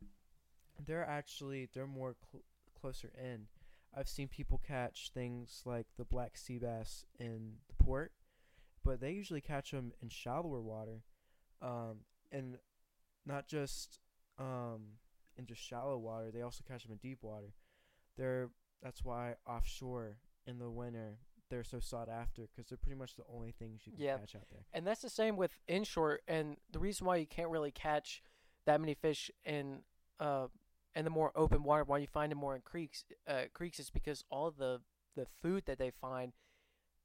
they're 0.86 1.08
actually 1.08 1.70
they're 1.74 1.88
more 1.88 2.16
cl- 2.32 2.44
closer 2.80 3.12
in. 3.18 3.48
I've 3.96 4.10
seen 4.10 4.28
people 4.28 4.62
catch 4.66 5.12
things 5.14 5.62
like 5.66 5.88
the 5.98 6.06
black 6.06 6.38
sea 6.38 6.60
bass 6.60 7.06
in 7.20 7.54
the 7.68 7.84
port, 7.84 8.12
but 8.84 9.00
they 9.00 9.12
usually 9.12 9.42
catch 9.42 9.72
them 9.72 9.92
in 10.02 10.10
shallower 10.10 10.62
water, 10.62 11.04
um, 11.62 12.00
and 12.32 12.58
not 13.26 13.48
just 13.48 14.00
um, 14.38 14.82
in 15.38 15.46
just 15.46 15.62
shallow 15.62 15.98
water. 15.98 16.32
They 16.32 16.42
also 16.42 16.64
catch 16.68 16.84
them 16.84 16.92
in 16.92 16.98
deep 16.98 17.20
water. 17.22 17.54
They're 18.18 18.50
that's 18.84 19.04
why 19.04 19.36
offshore 19.48 20.18
in 20.46 20.60
the 20.60 20.70
winter 20.70 21.18
they're 21.50 21.64
so 21.64 21.80
sought 21.80 22.10
after 22.10 22.48
because 22.56 22.70
they're 22.70 22.78
pretty 22.78 22.98
much 22.98 23.16
the 23.16 23.24
only 23.34 23.52
things 23.52 23.82
you 23.86 23.94
can 23.94 24.02
Yeah. 24.02 24.18
catch 24.18 24.36
out 24.36 24.50
there. 24.50 24.66
And 24.74 24.86
that's 24.86 25.02
the 25.02 25.10
same 25.10 25.38
with 25.38 25.58
inshore. 25.68 26.20
And 26.28 26.58
the 26.72 26.80
reason 26.80 27.08
why 27.08 27.18
you 27.18 27.28
can't 27.28 27.50
really 27.50 27.72
catch 27.72 28.22
that 28.66 28.80
many 28.82 28.94
fish 28.94 29.32
in 29.46 29.84
uh 30.20 30.48
in 30.96 31.04
the 31.06 31.12
more 31.12 31.32
open 31.36 31.62
water, 31.64 31.84
why 31.84 32.00
you 32.00 32.08
find 32.08 32.32
them 32.32 32.40
more 32.40 32.56
in 32.56 32.62
creeks, 32.62 33.06
uh, 33.28 33.44
creeks 33.54 33.80
is 33.80 33.90
because 33.92 34.24
all 34.30 34.50
the 34.52 34.82
the 35.16 35.26
food 35.42 35.66
that 35.66 35.78
they 35.78 35.92
find, 35.92 36.34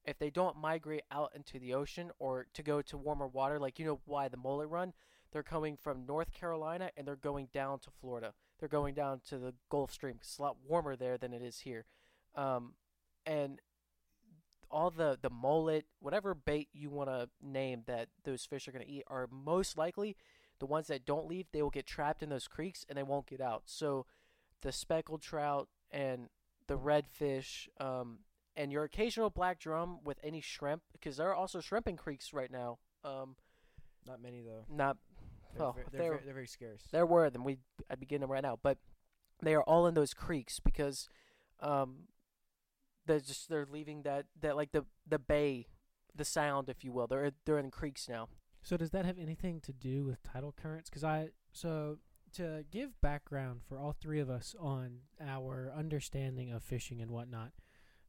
if 0.05 0.19
they 0.19 0.31
don't 0.31 0.57
migrate 0.57 1.03
out 1.11 1.31
into 1.35 1.59
the 1.59 1.75
ocean 1.75 2.11
or 2.19 2.47
to 2.55 2.63
go 2.63 2.81
to 2.83 2.97
warmer 2.97 3.27
water, 3.29 3.59
like 3.59 3.79
you 3.79 3.85
know 3.85 4.01
why 4.07 4.29
the 4.29 4.37
mullet 4.37 4.69
run, 4.69 4.93
they're 5.31 5.43
coming 5.43 5.77
from 5.77 6.07
North 6.07 6.33
Carolina 6.33 6.91
and 6.97 7.07
they're 7.07 7.17
going 7.17 7.49
down 7.53 7.79
to 7.81 7.91
Florida. 7.91 8.35
They're 8.59 8.69
going 8.69 8.95
down 8.95 9.21
to 9.29 9.39
the 9.39 9.55
Gulf 9.69 9.93
Stream. 9.93 10.17
it's 10.21 10.39
a 10.39 10.43
lot 10.43 10.57
warmer 10.67 10.97
there 10.97 11.19
than 11.19 11.33
it 11.35 11.43
is 11.43 11.61
here, 11.61 11.85
um, 12.35 12.75
and 13.27 13.61
all 14.73 14.91
the 14.91 15.19
the 15.21 15.31
mullet, 15.31 15.87
whatever 16.01 16.35
bait 16.35 16.69
you 16.73 16.91
want 16.91 17.09
to 17.11 17.29
name 17.43 17.83
that 17.87 18.09
those 18.25 18.45
fish 18.45 18.67
are 18.67 18.73
going 18.73 18.85
to 18.85 18.91
eat, 18.91 19.05
are 19.07 19.29
most 19.31 19.77
likely 19.77 20.17
the 20.59 20.67
ones 20.67 20.87
that 20.89 21.05
don't 21.05 21.27
leave. 21.29 21.47
They 21.53 21.63
will 21.63 21.71
get 21.71 21.87
trapped 21.87 22.23
in 22.23 22.29
those 22.31 22.49
creeks 22.49 22.85
and 22.89 22.97
they 22.97 23.03
won't 23.03 23.27
get 23.27 23.41
out. 23.41 23.63
So 23.67 24.07
the 24.63 24.73
speckled 24.73 25.21
trout 25.23 25.69
and 25.91 26.29
the 26.69 26.79
redfish, 26.79 27.69
um, 27.81 28.21
and 28.57 28.73
your 28.73 28.85
occasional 28.85 29.29
black 29.31 29.59
drum 29.59 29.99
with 30.05 30.19
any 30.23 30.41
shrimp, 30.41 30.83
because 30.93 31.17
there 31.17 31.29
are 31.29 31.35
also 31.35 31.61
shrimp 31.61 31.87
in 31.89 31.97
creeks 31.97 32.33
right 32.33 32.51
now. 32.51 32.79
Um, 33.05 33.37
Not 34.07 34.23
many 34.23 34.41
though. 34.43 34.65
not 34.69 34.97
They're, 35.57 35.67
ver- 35.73 35.73
they're, 35.91 36.01
they 36.01 36.09
ver- 36.09 36.15
were- 36.15 36.21
they're 36.25 36.35
very 36.35 36.47
scarce. 36.47 36.83
there 36.93 37.07
were 37.07 37.29
them. 37.31 37.45
We 37.45 37.59
I'd 37.91 38.01
be 38.01 38.07
getting 38.07 38.21
them 38.23 38.31
right 38.31 38.43
now, 38.43 38.59
but 38.63 38.79
they 39.43 39.55
are 39.55 39.63
all 39.65 39.87
in 39.89 39.95
those 39.95 40.15
creeks 40.15 40.61
because 40.61 41.09
um, 41.61 42.05
they're 43.07 43.21
just 43.21 43.49
they're 43.49 43.67
leaving 43.71 44.03
that 44.03 44.27
that 44.41 44.57
like 44.57 44.73
the 44.73 44.85
the 45.07 45.19
bay, 45.19 45.67
the 46.15 46.25
sound, 46.25 46.69
if 46.69 46.85
you 46.85 46.93
will. 46.93 47.07
They're 47.07 47.33
they're 47.45 47.59
in 47.59 47.71
creeks 47.71 48.09
now. 48.09 48.29
So 48.63 48.77
does 48.77 48.91
that 48.91 49.05
have 49.05 49.19
anything 49.19 49.61
to 49.63 49.73
do 49.73 50.05
with 50.05 50.23
tidal 50.23 50.53
currents? 50.53 50.89
Because 50.89 51.05
I 51.05 51.31
so 51.53 51.99
to 52.35 52.65
give 52.71 53.01
background 53.01 53.61
for 53.69 53.79
all 53.79 53.93
three 53.93 54.21
of 54.21 54.31
us 54.31 54.55
on 54.59 55.01
our 55.21 55.73
understanding 55.77 56.51
of 56.51 56.63
fishing 56.63 57.01
and 57.01 57.11
whatnot. 57.11 57.53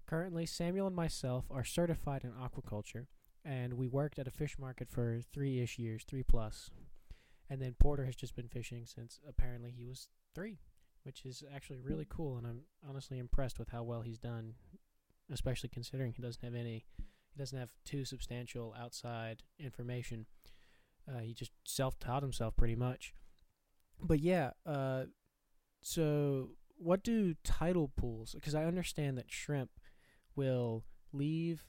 Currently, 0.06 0.46
Samuel 0.46 0.88
and 0.88 0.96
myself 0.96 1.46
are 1.50 1.64
certified 1.64 2.24
in 2.24 2.32
aquaculture, 2.32 3.08
and 3.44 3.74
we 3.74 3.88
worked 3.88 4.20
at 4.20 4.28
a 4.28 4.32
fish 4.32 4.58
market 4.60 4.90
for 4.90 5.22
three-ish 5.34 5.80
years, 5.80 6.04
three 6.04 6.24
plus. 6.24 6.70
And 7.50 7.62
then 7.62 7.76
Porter 7.80 8.06
has 8.06 8.16
just 8.16 8.36
been 8.36 8.48
fishing 8.48 8.86
since 8.86 9.20
apparently 9.28 9.72
he 9.72 9.86
was 9.86 10.08
three, 10.34 10.60
which 11.04 11.26
is 11.26 11.44
actually 11.54 11.80
really 11.80 12.08
cool, 12.08 12.38
and 12.38 12.48
I'm 12.48 12.62
honestly 12.88 13.20
impressed 13.20 13.60
with 13.60 13.70
how 13.70 13.84
well 13.84 14.02
he's 14.02 14.20
done, 14.20 14.54
especially 15.32 15.70
considering 15.70 16.14
he 16.14 16.22
doesn't 16.22 16.44
have 16.44 16.56
any, 16.56 16.86
he 16.98 17.40
doesn't 17.40 17.58
have 17.58 17.72
too 17.86 18.06
substantial 18.06 18.76
outside 18.80 19.44
information. 19.60 20.26
Uh, 21.08 21.20
he 21.20 21.34
just 21.34 21.52
self-taught 21.66 22.24
himself 22.24 22.56
pretty 22.56 22.76
much. 22.76 23.14
But 24.02 24.20
yeah, 24.20 24.52
uh, 24.66 25.04
so 25.82 26.52
what 26.78 27.04
do 27.04 27.36
tidal 27.44 27.92
pools? 27.96 28.34
Because 28.34 28.56
I 28.56 28.66
understand 28.66 29.18
that 29.18 29.32
shrimp 29.32 29.72
will 30.36 30.84
leave 31.12 31.66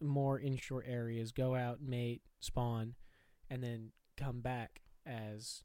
more 0.00 0.38
inshore 0.38 0.84
areas, 0.86 1.32
go 1.32 1.54
out, 1.54 1.80
mate, 1.82 2.22
spawn, 2.40 2.94
and 3.48 3.62
then 3.62 3.92
come 4.16 4.40
back 4.40 4.82
as 5.04 5.62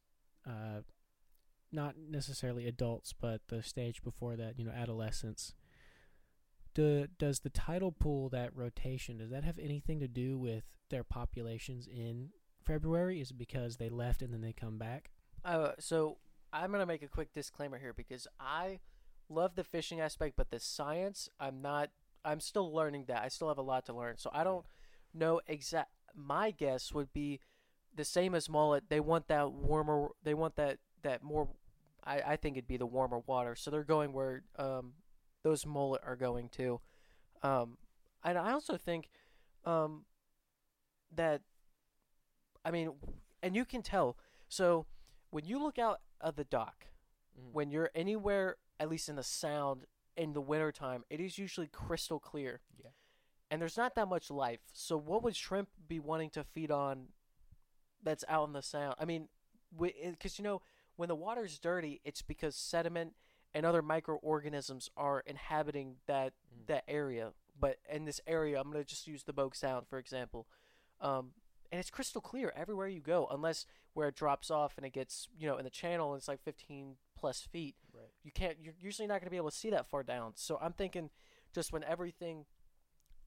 uh, 0.47 0.81
not 1.71 1.95
necessarily 2.09 2.67
adults, 2.67 3.13
but 3.13 3.41
the 3.47 3.63
stage 3.63 4.01
before 4.03 4.35
that, 4.35 4.57
you 4.57 4.65
know, 4.65 4.71
adolescence. 4.71 5.53
Do, 6.75 7.07
does 7.17 7.39
the 7.39 7.49
tidal 7.49 7.91
pool, 7.91 8.29
that 8.29 8.55
rotation, 8.55 9.17
does 9.17 9.31
that 9.31 9.43
have 9.43 9.57
anything 9.57 9.99
to 10.01 10.07
do 10.07 10.37
with 10.37 10.63
their 10.89 11.03
populations 11.03 11.87
in 11.87 12.29
February? 12.63 13.21
Is 13.21 13.31
it 13.31 13.37
because 13.37 13.77
they 13.77 13.89
left 13.89 14.21
and 14.21 14.33
then 14.33 14.41
they 14.41 14.53
come 14.53 14.77
back? 14.77 15.09
Uh, 15.43 15.71
so 15.79 16.17
I'm 16.51 16.71
gonna 16.71 16.85
make 16.85 17.01
a 17.01 17.07
quick 17.07 17.33
disclaimer 17.33 17.77
here 17.77 17.93
because 17.93 18.27
I 18.39 18.79
love 19.29 19.55
the 19.55 19.63
fishing 19.63 19.99
aspect, 20.01 20.35
but 20.35 20.49
the 20.49 20.59
science 20.59 21.29
I'm 21.39 21.61
not. 21.61 21.89
I'm 22.23 22.39
still 22.39 22.73
learning 22.73 23.05
that. 23.07 23.21
I 23.21 23.27
still 23.27 23.49
have 23.49 23.59
a 23.59 23.63
lot 23.63 23.85
to 23.85 23.93
learn. 23.93 24.17
So 24.17 24.31
I 24.33 24.43
don't 24.43 24.65
know 25.13 25.41
exact. 25.47 25.91
My 26.15 26.49
guess 26.51 26.91
would 26.91 27.13
be 27.13 27.39
the 27.95 28.05
same 28.05 28.33
as 28.33 28.49
mullet. 28.49 28.85
They 28.89 28.99
want 28.99 29.27
that 29.27 29.51
warmer. 29.51 30.09
They 30.23 30.33
want 30.33 30.55
that 30.55 30.79
that 31.03 31.23
more. 31.23 31.47
I 32.03 32.21
I 32.21 32.35
think 32.35 32.57
it'd 32.57 32.67
be 32.67 32.77
the 32.77 32.85
warmer 32.85 33.19
water. 33.27 33.55
So 33.55 33.69
they're 33.69 33.83
going 33.83 34.11
where 34.11 34.43
um 34.57 34.93
those 35.45 35.63
mullet 35.63 36.01
are 36.03 36.15
going 36.15 36.49
to. 36.49 36.81
Um, 37.43 37.77
and 38.23 38.35
I 38.35 38.51
also 38.51 38.77
think 38.77 39.09
um 39.63 40.05
that 41.13 41.41
I 42.65 42.71
mean, 42.71 42.93
and 43.43 43.55
you 43.55 43.63
can 43.63 43.83
tell. 43.83 44.17
So 44.49 44.87
when 45.29 45.45
you 45.45 45.59
look 45.61 45.77
out 45.77 46.01
of 46.19 46.35
the 46.35 46.45
dock, 46.45 46.87
Mhm. 47.37 47.51
when 47.51 47.69
you're 47.69 47.91
anywhere, 47.93 48.57
at 48.79 48.89
least 48.89 49.07
in 49.07 49.15
the 49.17 49.23
sound 49.23 49.85
in 50.17 50.33
the 50.33 50.41
wintertime, 50.41 51.03
it 51.11 51.19
is 51.19 51.37
usually 51.37 51.67
crystal 51.67 52.19
clear. 52.19 52.61
Yeah. 52.83 52.89
And 53.51 53.61
there's 53.61 53.77
not 53.77 53.93
that 53.95 54.07
much 54.07 54.31
life. 54.31 54.61
So 54.73 54.97
what 54.97 55.21
would 55.21 55.35
shrimp 55.35 55.69
be 55.87 55.99
wanting 55.99 56.31
to 56.31 56.43
feed 56.43 56.71
on 56.71 57.09
that's 58.01 58.25
out 58.27 58.47
in 58.47 58.53
the 58.53 58.63
sound? 58.63 58.95
I 58.97 59.05
mean, 59.05 59.29
because 59.77 60.39
you 60.39 60.43
know, 60.43 60.63
when 60.95 61.09
the 61.09 61.15
water's 61.15 61.59
dirty, 61.59 62.01
it's 62.03 62.23
because 62.23 62.55
sediment 62.55 63.15
and 63.55 63.65
other 63.65 63.81
microorganisms 63.81 64.89
are 64.95 65.21
inhabiting 65.21 65.95
that 66.05 66.33
Mm. 66.53 66.67
that 66.67 66.83
area. 66.87 67.33
But 67.59 67.79
in 67.89 68.05
this 68.05 68.21
area, 68.27 68.59
I'm 68.59 68.69
gonna 68.71 68.83
just 68.83 69.07
use 69.07 69.23
the 69.23 69.33
Bogue 69.33 69.55
Sound 69.55 69.87
for 69.87 69.97
example. 69.97 70.47
Um, 71.01 71.33
and 71.71 71.79
it's 71.79 71.89
crystal 71.89 72.21
clear 72.21 72.53
everywhere 72.55 72.87
you 72.87 73.01
go, 73.01 73.27
unless 73.27 73.65
where 73.93 74.09
it 74.09 74.15
drops 74.15 74.51
off 74.51 74.77
and 74.77 74.85
it 74.85 74.91
gets 74.91 75.29
you 75.35 75.47
know 75.47 75.57
in 75.57 75.63
the 75.63 75.69
channel 75.71 76.13
and 76.13 76.19
it's 76.19 76.27
like 76.27 76.41
15 76.43 76.97
plus 77.15 77.41
feet. 77.41 77.75
Right. 77.93 78.11
You 78.23 78.31
can't. 78.31 78.59
You're 78.59 78.75
usually 78.79 79.07
not 79.07 79.15
going 79.21 79.27
to 79.27 79.31
be 79.31 79.37
able 79.37 79.49
to 79.51 79.57
see 79.57 79.69
that 79.71 79.87
far 79.87 80.03
down. 80.03 80.33
So 80.35 80.57
I'm 80.61 80.73
thinking, 80.73 81.09
just 81.53 81.71
when 81.71 81.83
everything, 81.85 82.45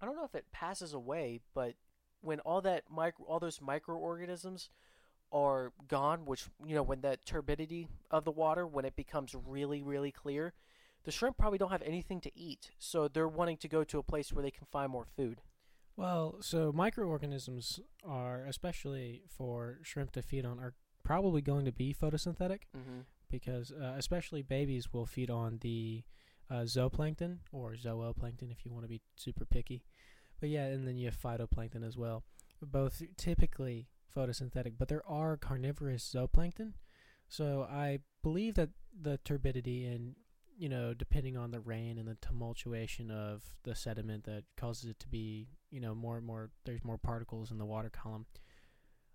I 0.01 0.05
don't 0.07 0.15
know 0.15 0.25
if 0.25 0.35
it 0.35 0.53
passes 0.53 0.93
away, 0.93 1.41
but 1.55 1.75
when 2.21 2.41
all 2.41 2.61
that 2.61 2.91
micro, 2.91 3.25
all 3.27 3.41
those 3.41 3.61
microorganisms 3.63 4.69
are 5.33 5.73
gone, 5.89 6.25
which 6.25 6.45
you 6.65 6.75
know 6.75 6.83
when 6.83 7.01
the 7.01 7.19
turbidity 7.25 7.89
of 8.11 8.25
the 8.25 8.31
water 8.31 8.67
when 8.67 8.85
it 8.85 8.97
becomes 8.97 9.35
really 9.47 9.83
really 9.83 10.11
clear, 10.13 10.53
the 11.05 11.11
shrimp 11.11 11.37
probably 11.39 11.59
don't 11.59 11.71
have 11.71 11.83
anything 11.83 12.21
to 12.23 12.31
eat, 12.39 12.71
so 12.79 13.09
they're 13.09 13.29
wanting 13.29 13.57
to 13.59 13.69
go 13.69 13.85
to 13.85 13.99
a 13.99 14.03
place 14.03 14.33
where 14.33 14.43
they 14.43 14.51
can 14.51 14.67
find 14.71 14.91
more 14.91 15.07
food. 15.17 15.41
Well, 15.97 16.37
so 16.41 16.71
microorganisms 16.73 17.81
are, 18.05 18.45
especially 18.47 19.23
for 19.29 19.79
shrimp 19.83 20.13
to 20.13 20.23
feed 20.23 20.45
on, 20.45 20.61
are 20.61 20.75
probably 21.03 21.41
going 21.43 21.65
to 21.65 21.73
be 21.73 21.93
photosynthetic 21.95 22.61
Mm-hmm. 22.77 23.01
because, 23.31 23.73
uh, 23.73 23.95
especially 23.97 24.43
babies, 24.43 24.93
will 24.93 25.07
feed 25.07 25.29
on 25.31 25.59
the 25.61 26.05
uh, 26.51 26.63
zooplankton 26.63 27.39
or 27.53 27.73
zooplankton 27.75 28.51
if 28.53 28.65
you 28.65 28.71
want 28.73 28.85
to 28.85 28.89
be 28.89 29.01
super 29.17 29.45
picky. 29.45 29.83
But 30.41 30.51
yeah, 30.51 30.67
and 30.67 30.87
then 30.87 30.97
you 30.99 31.07
have 31.07 31.21
phytoplankton 31.21 31.85
as 31.85 31.97
well. 31.97 32.23
Both 32.63 33.03
typically 33.17 33.89
photosynthetic, 34.17 34.75
but 34.79 34.89
there 34.89 35.07
are 35.07 35.37
carnivorous 35.37 36.11
zooplankton. 36.15 36.73
So 37.29 37.67
I 37.71 38.01
believe 38.23 38.55
that 38.55 38.71
the 39.01 39.19
turbidity 39.25 39.85
and 39.85 40.15
you 40.59 40.69
know, 40.69 40.93
depending 40.93 41.37
on 41.37 41.53
the 41.53 41.61
rain 41.61 41.99
and 41.99 42.09
the 42.09 42.17
tumultuation 42.21 43.13
of 43.13 43.45
the 43.63 43.77
sediment 43.77 44.25
that 44.25 44.43
causes 44.57 44.91
it 44.91 44.99
to 44.99 45.09
be, 45.09 45.47
you 45.71 45.81
know, 45.81 45.95
more 45.95 46.17
and 46.17 46.27
more, 46.27 46.51
there's 46.65 46.85
more 46.85 46.99
particles 46.99 47.53
in 47.53 47.59
the 47.59 47.65
water 47.65 47.89
column. 47.89 48.27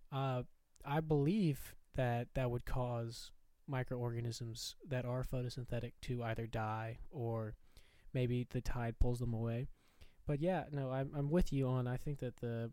Uh, 0.09 0.43
I 0.85 1.01
believe 1.01 1.75
that 1.95 2.29
that 2.35 2.49
would 2.49 2.65
cause 2.65 3.31
microorganisms 3.67 4.75
that 4.87 5.03
are 5.03 5.23
photosynthetic 5.23 5.91
to 6.03 6.23
either 6.23 6.47
die 6.47 6.99
or 7.11 7.55
maybe 8.13 8.47
the 8.49 8.61
tide 8.61 8.95
pulls 8.99 9.19
them 9.19 9.33
away. 9.33 9.67
But 10.25 10.39
yeah, 10.39 10.63
no, 10.71 10.91
I'm 10.91 11.11
I'm 11.13 11.29
with 11.29 11.51
you 11.51 11.67
on. 11.67 11.87
I 11.87 11.97
think 11.97 12.19
that 12.19 12.37
the 12.37 12.71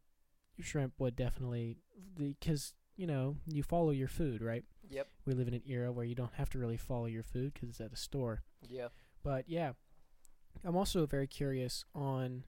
shrimp 0.64 0.94
would 0.98 1.16
definitely 1.16 1.78
because 2.16 2.74
you 2.96 3.06
know 3.06 3.36
you 3.46 3.62
follow 3.62 3.90
your 3.90 4.08
food, 4.08 4.42
right? 4.42 4.64
Yep. 4.88 5.08
We 5.24 5.34
live 5.34 5.48
in 5.48 5.54
an 5.54 5.62
era 5.66 5.92
where 5.92 6.04
you 6.04 6.14
don't 6.14 6.34
have 6.34 6.50
to 6.50 6.58
really 6.58 6.76
follow 6.76 7.06
your 7.06 7.22
food 7.22 7.54
because 7.54 7.68
it's 7.68 7.80
at 7.80 7.92
a 7.92 7.96
store. 7.96 8.42
Yeah. 8.68 8.88
But 9.22 9.44
yeah, 9.48 9.72
I'm 10.64 10.76
also 10.76 11.06
very 11.06 11.26
curious 11.26 11.84
on. 11.94 12.44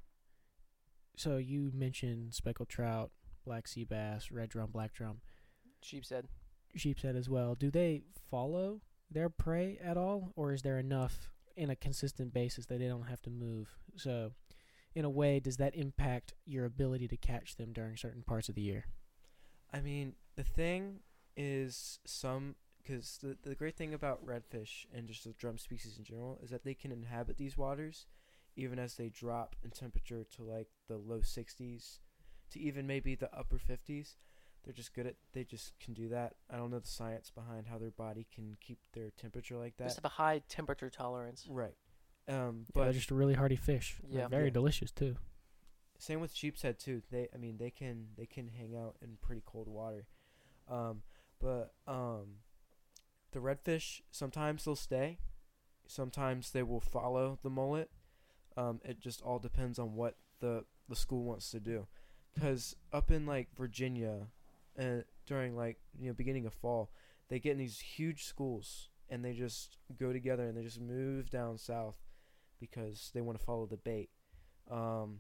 So 1.17 1.37
you 1.37 1.71
mentioned 1.75 2.35
speckled 2.35 2.69
trout, 2.69 3.11
black 3.45 3.69
sea 3.69 3.85
bass, 3.85 4.31
red 4.31 4.49
drum, 4.49 4.71
black 4.73 4.93
drum, 4.95 5.21
Sheepshead. 5.83 6.25
sheepshead 6.75 7.17
as 7.17 7.29
well. 7.29 7.55
Do 7.55 7.71
they 7.71 8.03
follow 8.31 8.81
their 9.11 9.29
prey 9.29 9.79
at 9.83 9.97
all, 9.99 10.33
or 10.37 10.53
is 10.53 10.63
there 10.63 10.79
enough 10.79 11.31
in 11.55 11.69
a 11.69 11.77
consistent 11.77 12.33
basis 12.33 12.65
that 12.67 12.79
they 12.79 12.89
don't 12.89 13.09
have 13.09 13.21
to 13.23 13.31
move? 13.31 13.69
So, 13.97 14.33
in 14.95 15.05
a 15.05 15.11
way, 15.11 15.41
does 15.41 15.57
that 15.57 15.75
impact 15.75 16.35
your 16.45 16.65
ability 16.65 17.09
to 17.09 17.17
catch 17.17 17.57
them 17.57 17.73
during 17.73 17.97
certain 17.97 18.23
parts 18.23 18.49
of 18.49 18.55
the 18.55 18.63
year? 18.63 18.85
I 19.73 19.81
mean, 19.81 20.15
the 20.37 20.45
thing 20.45 21.01
is 21.37 21.99
some 22.05 22.57
because 22.83 23.19
the 23.23 23.37
the 23.43 23.55
great 23.55 23.77
thing 23.77 23.95
about 23.95 24.25
redfish 24.27 24.87
and 24.95 25.07
just 25.07 25.25
the 25.25 25.33
drum 25.33 25.57
species 25.57 25.97
in 25.97 26.05
general 26.05 26.39
is 26.43 26.51
that 26.51 26.65
they 26.65 26.75
can 26.75 26.93
inhabit 26.93 27.39
these 27.39 27.57
waters, 27.57 28.07
even 28.57 28.79
as 28.79 28.97
they 28.97 29.09
drop 29.09 29.57
in 29.65 29.71
temperature 29.71 30.25
to 30.37 30.43
like 30.43 30.69
the 30.89 30.97
low 30.97 31.21
60s, 31.21 31.99
to 32.51 32.61
even 32.61 32.87
maybe 32.87 33.15
the 33.15 33.35
upper 33.35 33.57
50s. 33.59 34.17
They're 34.65 34.73
just 34.73 34.95
good 34.95 35.07
at 35.09 35.17
they 35.33 35.43
just 35.43 35.73
can 35.81 35.93
do 35.95 36.09
that. 36.11 36.35
I 36.49 36.57
don't 36.57 36.71
know 36.71 36.79
the 36.79 36.87
science 36.87 37.31
behind 37.31 37.67
how 37.67 37.79
their 37.79 37.91
body 37.91 38.27
can 38.33 38.57
keep 38.61 38.79
their 38.93 39.11
temperature 39.11 39.57
like 39.57 39.77
that 39.79 39.85
Just 39.85 39.97
that. 39.97 40.05
have 40.05 40.13
a 40.13 40.15
high 40.15 40.43
temperature 40.49 40.89
tolerance. 40.91 41.49
Right. 41.51 41.75
Um, 42.29 42.67
But 42.73 42.87
but 42.87 42.93
just 42.93 43.11
a 43.11 43.15
really 43.15 43.35
hardy 43.35 43.57
fish. 43.57 43.97
They're 44.03 44.23
Yeah. 44.23 44.29
very 44.29 44.45
Yeah. 44.47 44.51
delicious 44.51 44.91
too. 44.91 45.17
same 45.99 46.21
with 46.21 46.35
sheepshead 46.35 46.79
too. 46.81 47.01
They, 47.11 47.29
I 47.33 47.37
mean, 47.37 47.59
they 47.59 47.71
can 47.71 48.09
they 48.17 48.27
can 48.27 48.49
hang 48.49 48.75
out 48.77 48.97
in 49.01 49.19
pretty 49.21 49.43
cold 49.47 49.69
water, 49.69 50.07
um, 50.69 51.03
but 51.39 51.75
um, 51.87 52.39
the 53.31 53.39
redfish 53.39 54.01
sometimes 54.11 54.65
they'll 54.65 54.75
stay, 54.75 55.19
sometimes 55.87 56.51
they 56.51 56.63
will 56.65 56.81
follow 56.81 57.39
the 57.43 57.51
mullet. 57.51 57.91
Um, 58.57 58.81
it 58.85 58.99
just 59.01 59.23
all 59.23 59.39
depends 59.39 59.79
on 59.79 59.95
what 59.95 60.17
the 60.41 60.65
the 60.89 60.97
school 60.97 61.23
wants 61.25 61.51
to 61.53 61.61
do, 61.61 61.87
because 62.35 62.75
up 62.93 63.11
in 63.13 63.25
like 63.25 63.55
Virginia, 63.57 64.27
uh, 64.79 65.03
during 65.27 65.57
like 65.57 65.79
you 65.99 66.09
know 66.09 66.15
beginning 66.15 66.47
of 66.47 66.53
fall, 66.53 66.91
they 67.29 67.39
get 67.39 67.53
in 67.53 67.59
these 67.59 67.79
huge 67.79 68.25
schools 68.25 68.89
and 69.09 69.25
they 69.25 69.33
just 69.35 69.77
go 69.99 70.13
together 70.13 70.49
and 70.49 70.57
they 70.57 70.63
just 70.65 70.81
move 70.81 71.31
down 71.31 71.59
south 71.59 71.97
because 72.63 73.11
they 73.13 73.21
want 73.21 73.39
to 73.39 73.45
follow 73.45 73.67
the 73.67 73.77
bait. 73.77 74.09
Um, 74.71 75.19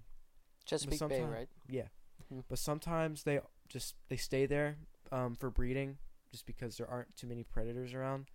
Chesapeake 0.64 1.00
Bay, 1.08 1.22
right? 1.22 1.48
yeah. 1.68 1.88
Mhm. 2.32 2.44
But 2.48 2.58
sometimes 2.58 3.24
they 3.24 3.40
just 3.68 3.96
they 4.08 4.16
stay 4.16 4.46
there 4.46 4.78
um, 5.10 5.34
for 5.34 5.50
breeding 5.50 5.98
just 6.30 6.46
because 6.46 6.76
there 6.76 6.88
aren't 6.88 7.14
too 7.16 7.26
many 7.26 7.42
predators 7.42 7.92
around 7.92 8.26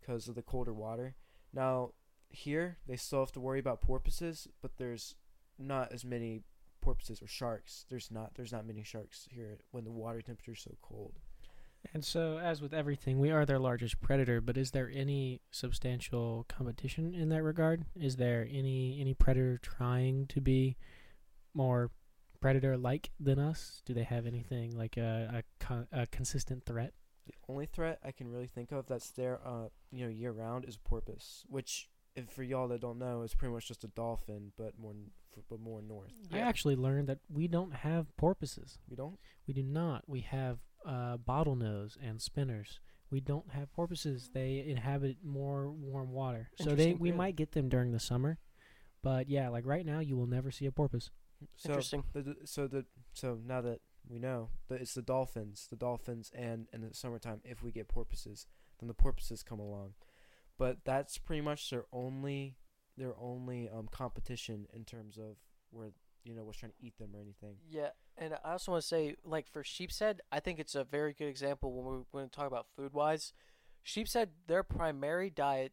because 0.00 0.26
of 0.28 0.34
the 0.34 0.42
colder 0.42 0.72
water. 0.72 1.14
Now 1.52 1.92
here 2.30 2.78
they 2.88 2.96
still 2.96 3.20
have 3.20 3.32
to 3.32 3.40
worry 3.40 3.60
about 3.60 3.80
porpoises, 3.82 4.48
but 4.62 4.72
there's 4.78 5.14
not 5.58 5.92
as 5.92 6.04
many 6.04 6.42
porpoises 6.80 7.22
or 7.22 7.26
sharks. 7.28 7.84
There's 7.90 8.10
not 8.10 8.34
there's 8.34 8.52
not 8.52 8.66
many 8.66 8.82
sharks 8.82 9.28
here 9.30 9.58
when 9.70 9.84
the 9.84 9.92
water 9.92 10.22
temperature 10.22 10.52
is 10.52 10.60
so 10.60 10.76
cold. 10.82 11.18
And 11.94 12.04
so, 12.04 12.38
as 12.38 12.60
with 12.60 12.74
everything, 12.74 13.18
we 13.18 13.30
are 13.30 13.44
their 13.46 13.58
largest 13.58 14.00
predator. 14.00 14.40
But 14.40 14.56
is 14.56 14.70
there 14.72 14.90
any 14.94 15.40
substantial 15.50 16.44
competition 16.48 17.14
in 17.14 17.28
that 17.30 17.42
regard? 17.42 17.84
Is 17.98 18.16
there 18.16 18.46
any 18.50 19.00
any 19.00 19.14
predator 19.14 19.58
trying 19.58 20.26
to 20.28 20.40
be 20.40 20.76
more 21.54 21.90
predator-like 22.40 23.10
than 23.18 23.38
us? 23.38 23.82
Do 23.86 23.94
they 23.94 24.02
have 24.04 24.26
anything 24.26 24.76
like 24.76 24.96
a 24.96 25.42
a, 25.42 25.64
con- 25.64 25.88
a 25.92 26.06
consistent 26.06 26.64
threat? 26.64 26.92
The 27.26 27.34
only 27.48 27.66
threat 27.66 27.98
I 28.04 28.12
can 28.12 28.28
really 28.30 28.46
think 28.46 28.70
of 28.72 28.86
that's 28.86 29.10
there, 29.10 29.40
uh, 29.44 29.68
you 29.90 30.04
know, 30.04 30.10
year 30.10 30.30
round 30.32 30.64
is 30.64 30.76
a 30.76 30.88
porpoise, 30.88 31.44
which, 31.48 31.88
if 32.14 32.28
for 32.30 32.44
y'all 32.44 32.68
that 32.68 32.80
don't 32.80 32.98
know, 33.00 33.22
is 33.22 33.34
pretty 33.34 33.52
much 33.52 33.66
just 33.66 33.82
a 33.82 33.88
dolphin, 33.88 34.52
but 34.56 34.78
more, 34.78 34.92
n- 34.92 35.10
f- 35.36 35.42
but 35.50 35.58
more 35.58 35.82
north. 35.82 36.12
I 36.32 36.36
Yeah. 36.36 36.46
actually 36.48 36.76
learned 36.76 37.08
that 37.08 37.18
we 37.28 37.48
don't 37.48 37.74
have 37.74 38.16
porpoises. 38.16 38.78
We 38.88 38.94
don't. 38.94 39.18
We 39.48 39.54
do 39.54 39.64
not. 39.64 40.08
We 40.08 40.20
have 40.20 40.58
uh, 40.86 41.16
bottlenose 41.18 41.96
and 42.02 42.20
spinners. 42.20 42.80
We 43.10 43.20
don't 43.20 43.50
have 43.52 43.72
porpoises. 43.72 44.30
They 44.32 44.64
inhabit 44.66 45.18
more 45.24 45.70
warm 45.70 46.12
water, 46.12 46.50
so 46.60 46.74
they 46.74 46.94
we 46.94 47.10
Really? 47.10 47.18
might 47.18 47.36
get 47.36 47.52
them 47.52 47.68
during 47.68 47.92
the 47.92 48.00
summer. 48.00 48.38
But 49.02 49.28
yeah, 49.28 49.48
like 49.48 49.64
right 49.66 49.86
now, 49.86 50.00
you 50.00 50.16
will 50.16 50.26
never 50.26 50.50
see 50.50 50.66
a 50.66 50.72
porpoise. 50.72 51.10
So 51.56 51.70
Interesting. 51.70 52.02
The, 52.12 52.22
the, 52.22 52.36
so 52.44 52.66
the 52.66 52.84
so 53.12 53.38
now 53.46 53.60
that 53.60 53.80
we 54.08 54.18
know 54.18 54.50
that 54.68 54.80
it's 54.80 54.94
the 54.94 55.02
dolphins, 55.02 55.66
the 55.70 55.76
dolphins, 55.76 56.30
and 56.34 56.66
in 56.72 56.80
the 56.80 56.94
summertime, 56.94 57.40
if 57.44 57.62
we 57.62 57.70
get 57.72 57.88
porpoises, 57.88 58.46
then 58.80 58.88
the 58.88 58.94
porpoises 58.94 59.42
come 59.42 59.60
along. 59.60 59.94
But 60.58 60.78
that's 60.84 61.18
pretty 61.18 61.42
much 61.42 61.70
their 61.70 61.84
only 61.92 62.56
their 62.96 63.14
only 63.20 63.68
um 63.68 63.88
competition 63.90 64.66
in 64.72 64.84
terms 64.84 65.18
of 65.18 65.36
where 65.70 65.92
you 66.26 66.34
know 66.34 66.44
what's 66.44 66.58
trying 66.58 66.72
to 66.72 66.86
eat 66.86 66.98
them 66.98 67.10
or 67.14 67.20
anything. 67.20 67.56
Yeah, 67.68 67.90
and 68.18 68.34
I 68.44 68.52
also 68.52 68.72
want 68.72 68.82
to 68.82 68.88
say, 68.88 69.14
like 69.24 69.48
for 69.48 69.62
sheepshead, 69.62 70.20
I 70.32 70.40
think 70.40 70.58
it's 70.58 70.74
a 70.74 70.84
very 70.84 71.12
good 71.12 71.28
example 71.28 71.72
when 71.72 71.84
we're 71.84 72.02
going 72.12 72.28
to 72.28 72.34
talk 72.34 72.46
about 72.46 72.66
food 72.76 72.92
wise. 72.92 73.32
Sheepshead, 73.82 74.30
their 74.48 74.62
primary 74.62 75.30
diet, 75.30 75.72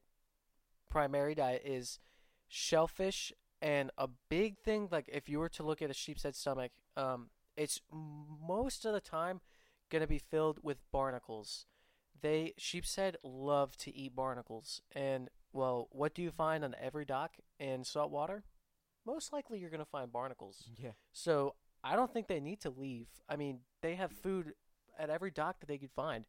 primary 0.89 1.33
diet 1.33 1.63
is 1.65 1.99
shellfish, 2.47 3.33
and 3.61 3.89
a 3.97 4.07
big 4.29 4.59
thing, 4.59 4.87
like 4.91 5.09
if 5.11 5.27
you 5.27 5.39
were 5.39 5.49
to 5.49 5.63
look 5.63 5.81
at 5.81 5.89
a 5.89 5.93
sheepshead 5.93 6.35
stomach, 6.35 6.71
um, 6.95 7.29
it's 7.57 7.81
most 7.91 8.85
of 8.85 8.93
the 8.93 9.01
time 9.01 9.41
gonna 9.89 10.07
be 10.07 10.19
filled 10.19 10.59
with 10.61 10.77
barnacles. 10.91 11.65
They 12.21 12.53
sheepshead 12.57 13.17
love 13.23 13.75
to 13.77 13.95
eat 13.95 14.15
barnacles, 14.15 14.81
and 14.91 15.29
well, 15.51 15.87
what 15.91 16.13
do 16.13 16.21
you 16.21 16.31
find 16.31 16.63
on 16.63 16.75
every 16.79 17.05
dock 17.05 17.37
in 17.59 17.83
saltwater? 17.83 18.43
Most 19.05 19.33
likely, 19.33 19.59
you're 19.59 19.69
gonna 19.69 19.85
find 19.85 20.11
barnacles. 20.11 20.63
Yeah. 20.77 20.91
So 21.11 21.55
I 21.83 21.95
don't 21.95 22.11
think 22.13 22.27
they 22.27 22.39
need 22.39 22.61
to 22.61 22.69
leave. 22.69 23.07
I 23.27 23.35
mean, 23.35 23.59
they 23.81 23.95
have 23.95 24.11
food 24.11 24.53
at 24.97 25.09
every 25.09 25.31
dock 25.31 25.59
that 25.59 25.67
they 25.67 25.77
could 25.77 25.91
find, 25.91 26.25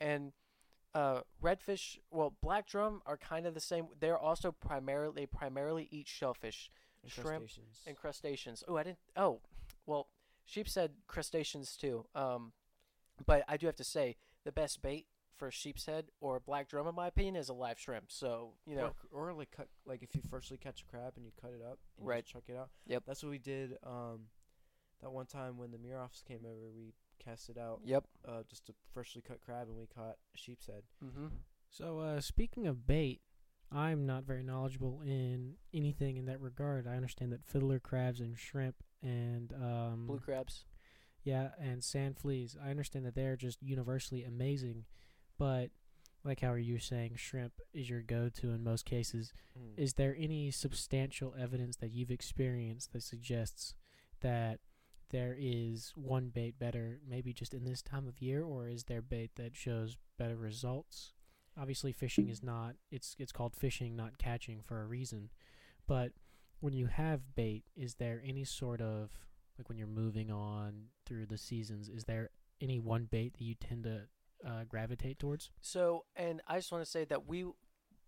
and 0.00 0.32
uh, 0.94 1.20
redfish, 1.42 1.98
well, 2.10 2.34
black 2.40 2.66
drum 2.68 3.02
are 3.04 3.16
kind 3.16 3.46
of 3.46 3.54
the 3.54 3.60
same. 3.60 3.88
They're 4.00 4.18
also 4.18 4.52
primarily 4.52 5.12
they 5.22 5.26
primarily 5.26 5.88
eat 5.90 6.06
shellfish 6.08 6.70
And 7.02 7.10
Shrimp 7.10 7.28
crustaceans. 7.40 7.80
and 7.86 7.96
crustaceans. 7.96 8.64
Oh, 8.68 8.76
I 8.76 8.84
didn't. 8.84 8.98
Oh, 9.16 9.40
well, 9.86 10.08
sheep 10.44 10.68
said 10.68 10.92
crustaceans 11.08 11.76
too. 11.76 12.06
Um, 12.14 12.52
but 13.26 13.44
I 13.48 13.56
do 13.56 13.66
have 13.66 13.76
to 13.76 13.84
say 13.84 14.16
the 14.44 14.52
best 14.52 14.82
bait 14.82 15.06
for 15.44 15.50
sheep's 15.50 15.84
head 15.86 16.06
or 16.20 16.36
a 16.36 16.40
black 16.40 16.68
drum, 16.68 16.86
in 16.86 16.94
my 16.94 17.06
opinion, 17.06 17.36
is 17.36 17.48
a 17.48 17.54
live 17.54 17.78
shrimp. 17.78 18.06
So 18.08 18.52
you 18.66 18.76
know, 18.76 18.92
or, 19.12 19.30
or 19.30 19.34
like 19.34 19.50
cut 19.50 19.68
like 19.84 20.02
if 20.02 20.14
you 20.14 20.22
freshly 20.28 20.56
catch 20.56 20.82
a 20.82 20.84
crab 20.86 21.12
and 21.16 21.24
you 21.24 21.32
cut 21.40 21.50
it 21.52 21.62
up 21.62 21.78
and 21.98 22.06
Right. 22.06 22.24
you 22.26 22.32
chuck 22.32 22.44
it 22.48 22.56
out. 22.56 22.70
Yep. 22.86 23.02
That's 23.06 23.22
what 23.22 23.30
we 23.30 23.38
did. 23.38 23.76
Um, 23.86 24.26
that 25.02 25.10
one 25.10 25.26
time 25.26 25.58
when 25.58 25.70
the 25.70 25.76
Miroffs 25.78 26.24
came 26.24 26.40
over, 26.46 26.70
we 26.74 26.94
cast 27.22 27.48
it 27.50 27.58
out. 27.58 27.80
yep. 27.84 28.04
Uh, 28.26 28.42
just 28.48 28.68
a 28.70 28.72
freshly 28.92 29.20
cut 29.22 29.40
crab, 29.44 29.68
and 29.68 29.76
we 29.76 29.86
caught 29.86 30.16
a 30.34 30.38
sheep's 30.38 30.66
head. 30.66 30.82
Mm-hmm. 31.04 31.26
So 31.70 31.98
uh, 31.98 32.20
speaking 32.20 32.66
of 32.66 32.86
bait, 32.86 33.20
I'm 33.70 34.06
not 34.06 34.24
very 34.24 34.42
knowledgeable 34.42 35.02
in 35.04 35.54
anything 35.72 36.16
in 36.16 36.26
that 36.26 36.40
regard. 36.40 36.86
I 36.86 36.94
understand 36.96 37.32
that 37.32 37.44
fiddler 37.44 37.80
crabs 37.80 38.20
and 38.20 38.38
shrimp 38.38 38.76
and 39.02 39.52
um, 39.52 40.04
Blue 40.06 40.20
crabs. 40.20 40.64
Yeah, 41.24 41.48
and 41.58 41.82
sand 41.82 42.18
fleas. 42.18 42.56
I 42.62 42.70
understand 42.70 43.04
that 43.06 43.14
they're 43.14 43.36
just 43.36 43.62
universally 43.62 44.22
amazing, 44.24 44.84
but 45.38 45.70
like 46.24 46.40
how 46.40 46.50
are 46.50 46.58
you 46.58 46.78
saying 46.78 47.12
shrimp 47.16 47.52
is 47.72 47.90
your 47.90 48.02
go-to 48.02 48.50
in 48.50 48.64
most 48.64 48.84
cases. 48.84 49.32
Mm. 49.58 49.82
Is 49.82 49.94
there 49.94 50.16
any 50.18 50.50
substantial 50.50 51.34
evidence 51.38 51.76
that 51.76 51.92
you've 51.92 52.10
experienced 52.10 52.92
that 52.92 53.02
suggests 53.02 53.74
that 54.20 54.60
there 55.10 55.36
is 55.38 55.92
one 55.94 56.30
bait 56.34 56.58
better 56.58 56.98
maybe 57.08 57.32
just 57.32 57.54
in 57.54 57.64
this 57.64 57.82
time 57.82 58.08
of 58.08 58.22
year 58.22 58.42
or 58.42 58.68
is 58.68 58.84
there 58.84 59.02
bait 59.02 59.32
that 59.36 59.54
shows 59.54 59.96
better 60.18 60.36
results? 60.36 61.12
Obviously 61.58 61.92
fishing 61.92 62.28
is 62.28 62.42
not 62.42 62.74
it's 62.90 63.14
it's 63.18 63.32
called 63.32 63.54
fishing 63.54 63.94
not 63.94 64.18
catching 64.18 64.60
for 64.62 64.80
a 64.80 64.86
reason. 64.86 65.30
But 65.86 66.12
when 66.60 66.72
you 66.72 66.86
have 66.86 67.34
bait, 67.34 67.64
is 67.76 67.96
there 67.96 68.22
any 68.26 68.44
sort 68.44 68.80
of 68.80 69.10
like 69.58 69.68
when 69.68 69.76
you're 69.76 69.86
moving 69.86 70.30
on 70.30 70.86
through 71.04 71.26
the 71.26 71.38
seasons, 71.38 71.88
is 71.88 72.04
there 72.04 72.30
any 72.60 72.78
one 72.78 73.06
bait 73.10 73.34
that 73.34 73.44
you 73.44 73.54
tend 73.54 73.84
to 73.84 74.02
uh, 74.46 74.64
gravitate 74.68 75.18
towards? 75.18 75.50
So, 75.60 76.04
and 76.16 76.42
I 76.46 76.56
just 76.56 76.72
want 76.72 76.84
to 76.84 76.90
say 76.90 77.04
that 77.06 77.26
we, 77.26 77.44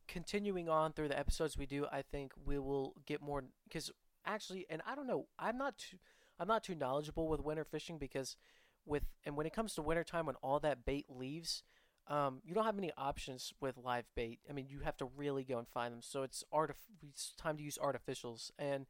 continuing 0.09 0.68
on 0.68 0.92
through 0.92 1.09
the 1.09 1.18
episodes 1.18 1.57
we 1.57 1.66
do, 1.66 1.87
I 1.90 2.03
think 2.03 2.33
we 2.44 2.59
will 2.59 2.94
get 3.07 3.22
more 3.22 3.44
because 3.64 3.90
actually, 4.25 4.66
and 4.70 4.83
I 4.87 4.94
don't 4.94 5.07
know, 5.07 5.27
I'm 5.38 5.59
not 5.59 5.79
too, 5.79 5.99
I'm 6.38 6.49
not 6.49 6.64
too 6.64 6.75
knowledgeable 6.75 7.29
with 7.29 7.40
winter 7.40 7.64
fishing 7.64 7.99
because 7.99 8.37
with 8.85 9.05
and 9.25 9.37
when 9.37 9.46
it 9.46 9.53
comes 9.53 9.75
to 9.75 9.83
wintertime 9.83 10.27
when 10.27 10.37
all 10.37 10.61
that 10.61 10.85
bait 10.85 11.07
leaves, 11.09 11.62
um, 12.09 12.40
you 12.44 12.55
don't 12.55 12.64
have 12.64 12.75
many 12.77 12.92
options 12.96 13.53
with 13.61 13.77
live 13.77 14.05
bait. 14.14 14.40
I 14.49 14.53
mean, 14.53 14.66
you 14.68 14.81
have 14.81 14.96
to 14.99 15.07
really 15.16 15.44
go 15.44 15.59
and 15.59 15.66
find 15.66 15.92
them. 15.92 16.03
So 16.03 16.22
it's 16.22 16.44
artif- 16.55 16.75
it's 17.03 17.33
time 17.37 17.57
to 17.57 17.62
use 17.62 17.79
artificials, 17.83 18.51
and 18.59 18.87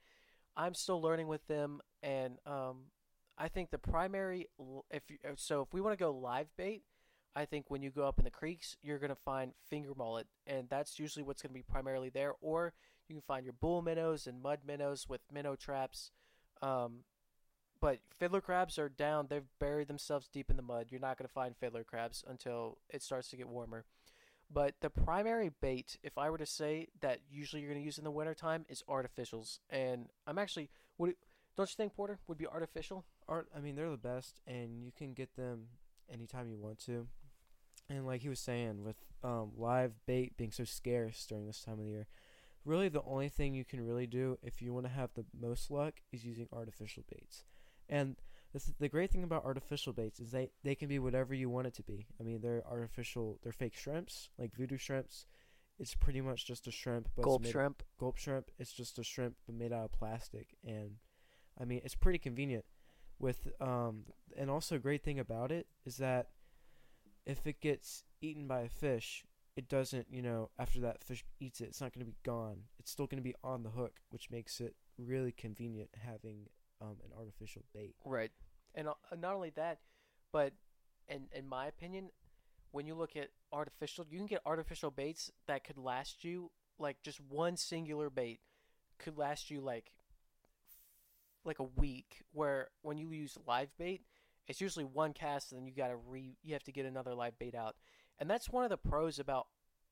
I'm 0.57 0.75
still 0.75 1.01
learning 1.01 1.29
with 1.29 1.47
them. 1.47 1.81
And 2.03 2.39
um, 2.47 2.91
I 3.39 3.49
think 3.49 3.71
the 3.71 3.79
primary, 3.79 4.49
if 4.91 5.11
you, 5.11 5.17
so, 5.37 5.63
if 5.63 5.73
we 5.73 5.81
want 5.81 5.99
to 5.99 6.03
go 6.03 6.11
live 6.13 6.49
bait, 6.57 6.83
I 7.37 7.45
think 7.45 7.67
when 7.69 7.83
you 7.83 7.91
go 7.91 8.09
up 8.09 8.19
in 8.19 8.25
the 8.25 8.31
creeks, 8.31 8.77
you're 8.83 8.99
gonna 8.99 9.15
find 9.15 9.53
finger 9.69 9.93
mullet, 9.97 10.27
and 10.47 10.69
that's 10.69 10.99
usually 10.99 11.23
what's 11.23 11.43
gonna 11.43 11.55
be 11.55 11.63
primarily 11.63 12.09
there. 12.09 12.33
Or 12.41 12.73
you 13.09 13.15
can 13.15 13.23
find 13.23 13.45
your 13.45 13.53
bull 13.53 13.83
minnows 13.83 14.27
and 14.27 14.43
mud 14.43 14.61
minnows 14.67 15.09
with 15.09 15.21
minnow 15.33 15.55
traps. 15.55 16.11
Um, 16.63 17.05
but 17.81 17.99
fiddler 18.19 18.41
crabs 18.41 18.79
are 18.79 18.89
down. 18.89 19.27
They've 19.29 19.45
buried 19.59 19.89
themselves 19.89 20.29
deep 20.29 20.51
in 20.51 20.57
the 20.57 20.63
mud. 20.63 20.87
You're 20.91 21.01
not 21.01 21.19
going 21.19 21.29
to 21.29 21.33
find 21.33 21.57
fiddler 21.57 21.85
crabs 21.85 22.25
until 22.27 22.79
it 22.89 23.03
starts 23.03 23.29
to 23.31 23.37
get 23.37 23.49
warmer. 23.49 23.85
But 24.51 24.75
the 24.81 24.91
primary 24.91 25.51
bait, 25.61 25.99
if 26.03 26.17
I 26.17 26.31
were 26.31 26.39
to 26.39 26.47
say 26.47 26.89
that 27.01 27.21
usually 27.31 27.63
you're 27.63 27.71
going 27.71 27.83
to 27.83 27.85
use 27.85 27.99
in 27.99 28.05
the 28.05 28.11
wintertime, 28.11 28.65
is 28.69 28.83
artificials. 28.89 29.59
And 29.69 30.07
I'm 30.27 30.39
actually, 30.39 30.71
would 30.99 31.11
it, 31.11 31.17
don't 31.57 31.69
you 31.69 31.75
think 31.77 31.95
Porter 31.95 32.19
would 32.29 32.39
be 32.39 32.47
artificial? 32.47 33.05
Art, 33.29 33.49
I 33.55 33.61
mean, 33.61 33.77
they're 33.77 33.91
the 33.91 33.97
best, 33.97 34.41
and 34.47 34.83
you 34.85 34.93
can 34.97 35.15
get 35.15 35.35
them 35.37 35.67
anytime 36.13 36.49
you 36.49 36.59
want 36.59 36.79
to. 36.87 37.09
And 37.89 38.07
like 38.07 38.23
he 38.23 38.29
was 38.29 38.41
saying, 38.41 38.83
with 38.85 38.97
um, 39.23 39.53
live 39.57 39.93
bait 40.07 40.37
being 40.37 40.51
so 40.53 40.65
scarce 40.65 41.25
during 41.27 41.47
this 41.47 41.63
time 41.63 41.75
of 41.75 41.85
the 41.85 41.91
year, 41.91 42.07
really 42.65 42.89
the 42.89 43.03
only 43.03 43.29
thing 43.29 43.55
you 43.55 43.65
can 43.65 43.87
really 43.87 44.07
do 44.07 44.39
if 44.43 44.61
you 44.61 44.73
want 44.75 44.87
to 44.87 44.93
have 44.93 45.11
the 45.15 45.25
most 45.39 45.71
luck 45.71 45.95
is 46.13 46.25
using 46.25 46.49
artificial 46.53 47.05
baits. 47.09 47.45
And 47.89 48.17
the, 48.53 48.59
th- 48.59 48.77
the 48.81 48.89
great 48.89 49.11
thing 49.13 49.23
about 49.23 49.45
artificial 49.45 49.93
baits 49.93 50.19
is 50.19 50.33
they, 50.33 50.51
they 50.65 50.75
can 50.75 50.89
be 50.89 50.99
whatever 50.99 51.33
you 51.35 51.49
want 51.49 51.69
it 51.69 51.75
to 51.75 51.83
be. 51.85 52.07
I 52.19 52.25
mean, 52.25 52.41
they're 52.41 52.65
artificial, 52.69 53.39
they're 53.43 53.53
fake 53.53 53.77
shrimps, 53.77 54.31
like 54.39 54.55
voodoo 54.57 54.79
shrimps. 54.79 55.27
It's 55.79 55.95
pretty 55.95 56.21
much 56.23 56.47
just 56.47 56.67
a 56.67 56.71
shrimp, 56.71 57.09
but 57.15 57.23
Gulp 57.23 57.45
shrimp. 57.47 57.83
gulp 58.01 58.17
shrimp. 58.17 58.51
It's 58.59 58.73
just 58.73 58.99
a 58.99 59.05
shrimp 59.05 59.37
but 59.45 59.55
made 59.55 59.73
out 59.75 59.85
of 59.85 59.93
plastic, 59.93 60.57
and 60.67 60.93
I 61.61 61.67
mean 61.67 61.83
it's 61.85 61.95
pretty 61.95 62.19
convenient. 62.19 62.65
With 63.19 63.47
um, 63.61 64.05
and 64.39 64.51
also 64.51 64.77
a 64.77 64.79
great 64.79 65.05
thing 65.05 65.19
about 65.21 65.53
it 65.53 65.67
is 65.85 65.99
that 65.99 66.29
if 67.27 67.47
it 67.47 67.61
gets 67.61 68.05
eaten 68.21 68.47
by 68.47 68.61
a 68.61 68.69
fish, 68.69 69.25
it 69.57 69.69
doesn't. 69.69 70.07
You 70.11 70.23
know, 70.23 70.51
after 70.59 70.81
that 70.81 71.03
fish 71.03 71.25
eats 71.41 71.61
it, 71.61 71.69
it's 71.69 71.81
not 71.81 71.93
going 71.93 72.05
to 72.05 72.11
be 72.11 72.17
gone. 72.25 72.59
It's 72.79 72.91
still 72.91 73.07
going 73.07 73.19
to 73.19 73.25
be 73.25 73.35
on 73.43 73.63
the 73.63 73.71
hook, 73.71 74.01
which 74.11 74.31
makes 74.31 74.61
it 74.61 74.75
really 74.99 75.33
convenient 75.33 75.91
having 76.05 76.49
um 76.81 76.97
an 77.05 77.11
artificial 77.17 77.63
bait. 77.75 77.95
Right. 78.05 78.31
And 78.75 78.89
uh, 78.89 78.95
not 79.19 79.35
only 79.35 79.51
that, 79.57 79.81
but 80.33 80.53
in 81.09 81.27
in 81.33 81.49
my 81.49 81.67
opinion, 81.67 82.11
when 82.71 82.87
you 82.87 82.95
look 82.95 83.17
at 83.17 83.29
artificial, 83.53 84.07
you 84.11 84.19
can 84.19 84.27
get 84.27 84.43
artificial 84.47 84.91
baits 84.91 85.31
that 85.47 85.65
could 85.65 85.79
last 85.79 86.25
you 86.25 86.51
like 86.79 87.03
just 87.03 87.21
one 87.21 87.57
singular 87.57 88.11
bait 88.11 88.41
could 88.99 89.17
last 89.17 89.51
you 89.51 89.61
like 89.61 89.93
like 91.45 91.59
a 91.59 91.65
week 91.65 92.25
where 92.33 92.69
when 92.83 92.99
you 92.99 93.11
use 93.11 93.39
live 93.47 93.69
bait, 93.79 94.03
it's 94.47 94.61
usually 94.61 94.85
one 94.85 95.13
cast 95.13 95.53
and 95.53 95.61
then 95.61 95.67
you 95.67 95.75
got 95.75 95.89
to 95.89 95.97
re 95.97 96.37
you 96.43 96.53
have 96.53 96.65
to 96.65 96.73
get 96.73 96.87
another 96.87 97.15
live 97.15 97.39
bait 97.39 97.55
out. 97.55 97.77
And 98.19 98.31
that's 98.31 98.51
one 98.51 98.65
of 98.65 98.71
the 98.71 98.77
pros 98.77 99.19
about 99.19 99.47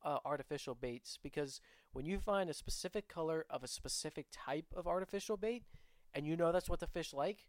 uh, 0.04 0.18
artificial 0.24 0.74
baits 0.74 1.18
because 1.22 1.60
when 1.92 2.04
you 2.04 2.18
find 2.18 2.50
a 2.50 2.54
specific 2.54 3.08
color 3.08 3.46
of 3.48 3.62
a 3.62 3.68
specific 3.68 4.26
type 4.30 4.66
of 4.74 4.86
artificial 4.86 5.36
bait 5.36 5.64
and 6.12 6.26
you 6.26 6.36
know 6.36 6.52
that's 6.52 6.68
what 6.68 6.80
the 6.80 6.86
fish 6.86 7.12
like, 7.12 7.48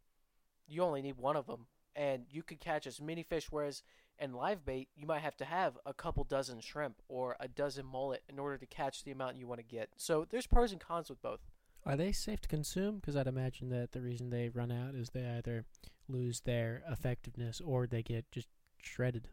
you 0.68 0.82
only 0.82 1.02
need 1.02 1.18
one 1.18 1.36
of 1.36 1.48
them 1.48 1.68
and 1.96 2.26
you 2.30 2.44
could 2.44 2.60
catch 2.60 2.88
as 2.88 3.02
many 3.02 3.24
fish 3.24 3.48
whereas 3.50 3.84
in 4.20 4.34
live 4.34 4.66
bait 4.66 4.90
you 4.96 5.06
might 5.06 5.22
have 5.22 5.36
to 5.36 5.46
have 5.46 5.78
a 5.86 5.94
couple 5.94 6.24
dozen 6.24 6.60
shrimp 6.60 7.02
or 7.08 7.36
a 7.40 7.48
dozen 7.48 7.86
mullet 7.86 8.24
in 8.30 8.40
order 8.40 8.58
to 8.58 8.66
catch 8.66 9.04
the 9.04 9.12
amount 9.12 9.38
you 9.38 9.48
want 9.48 9.60
to 9.60 9.66
get 9.66 9.90
so 9.98 10.26
there's 10.30 10.48
pros 10.48 10.72
and 10.72 10.82
cons 10.82 11.10
with 11.10 11.22
both 11.22 11.40
Are 11.86 11.96
they 11.96 12.12
safe 12.12 12.42
to 12.42 12.48
consume? 12.48 12.96
Because 12.96 13.16
I'd 13.16 13.28
imagine 13.28 13.70
that 13.70 13.92
the 13.92 14.02
reason 14.02 14.30
they 14.30 14.50
run 14.50 14.72
out 14.72 14.96
is 14.96 15.10
they 15.10 15.26
either 15.26 15.66
lose 16.08 16.42
their 16.42 16.84
effectiveness 16.90 17.62
or 17.64 17.88
they 17.88 18.02
get 18.04 18.30
just 18.32 18.48
shredded. 18.82 19.28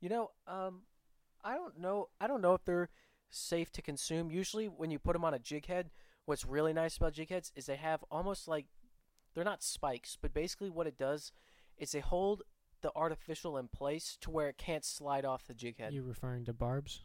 you 0.00 0.08
know 0.10 0.30
um 0.46 0.82
i 1.42 1.54
don't 1.54 1.78
know 1.78 2.08
i 2.20 2.26
don't 2.26 2.42
know 2.42 2.52
if 2.52 2.62
they're 2.66 2.90
safe 3.30 3.72
to 3.72 3.80
consume 3.80 4.30
usually 4.30 4.66
when 4.66 4.90
you 4.90 4.98
put 4.98 5.14
them 5.14 5.24
on 5.24 5.32
a 5.32 5.38
jig 5.38 5.64
head 5.66 5.90
what's 6.26 6.44
really 6.44 6.74
nice 6.74 6.96
about 6.98 7.14
jig 7.14 7.30
heads 7.30 7.50
is 7.56 7.64
they 7.66 7.76
have 7.76 8.04
almost 8.10 8.46
like 8.46 8.66
they're 9.34 9.44
not 9.44 9.62
spikes 9.62 10.18
but 10.20 10.34
basically 10.34 10.68
what 10.68 10.86
it 10.86 10.98
does 10.98 11.32
is 11.78 11.92
they 11.92 12.00
hold 12.00 12.42
the 12.82 12.92
artificial 12.94 13.56
in 13.56 13.66
place 13.68 14.18
to 14.20 14.30
where 14.30 14.48
it 14.50 14.58
can't 14.58 14.84
slide 14.84 15.24
off 15.24 15.46
the 15.46 15.54
jig 15.54 15.78
head 15.78 15.92
You 15.94 16.02
referring 16.02 16.44
to 16.44 16.52
barbs? 16.52 17.00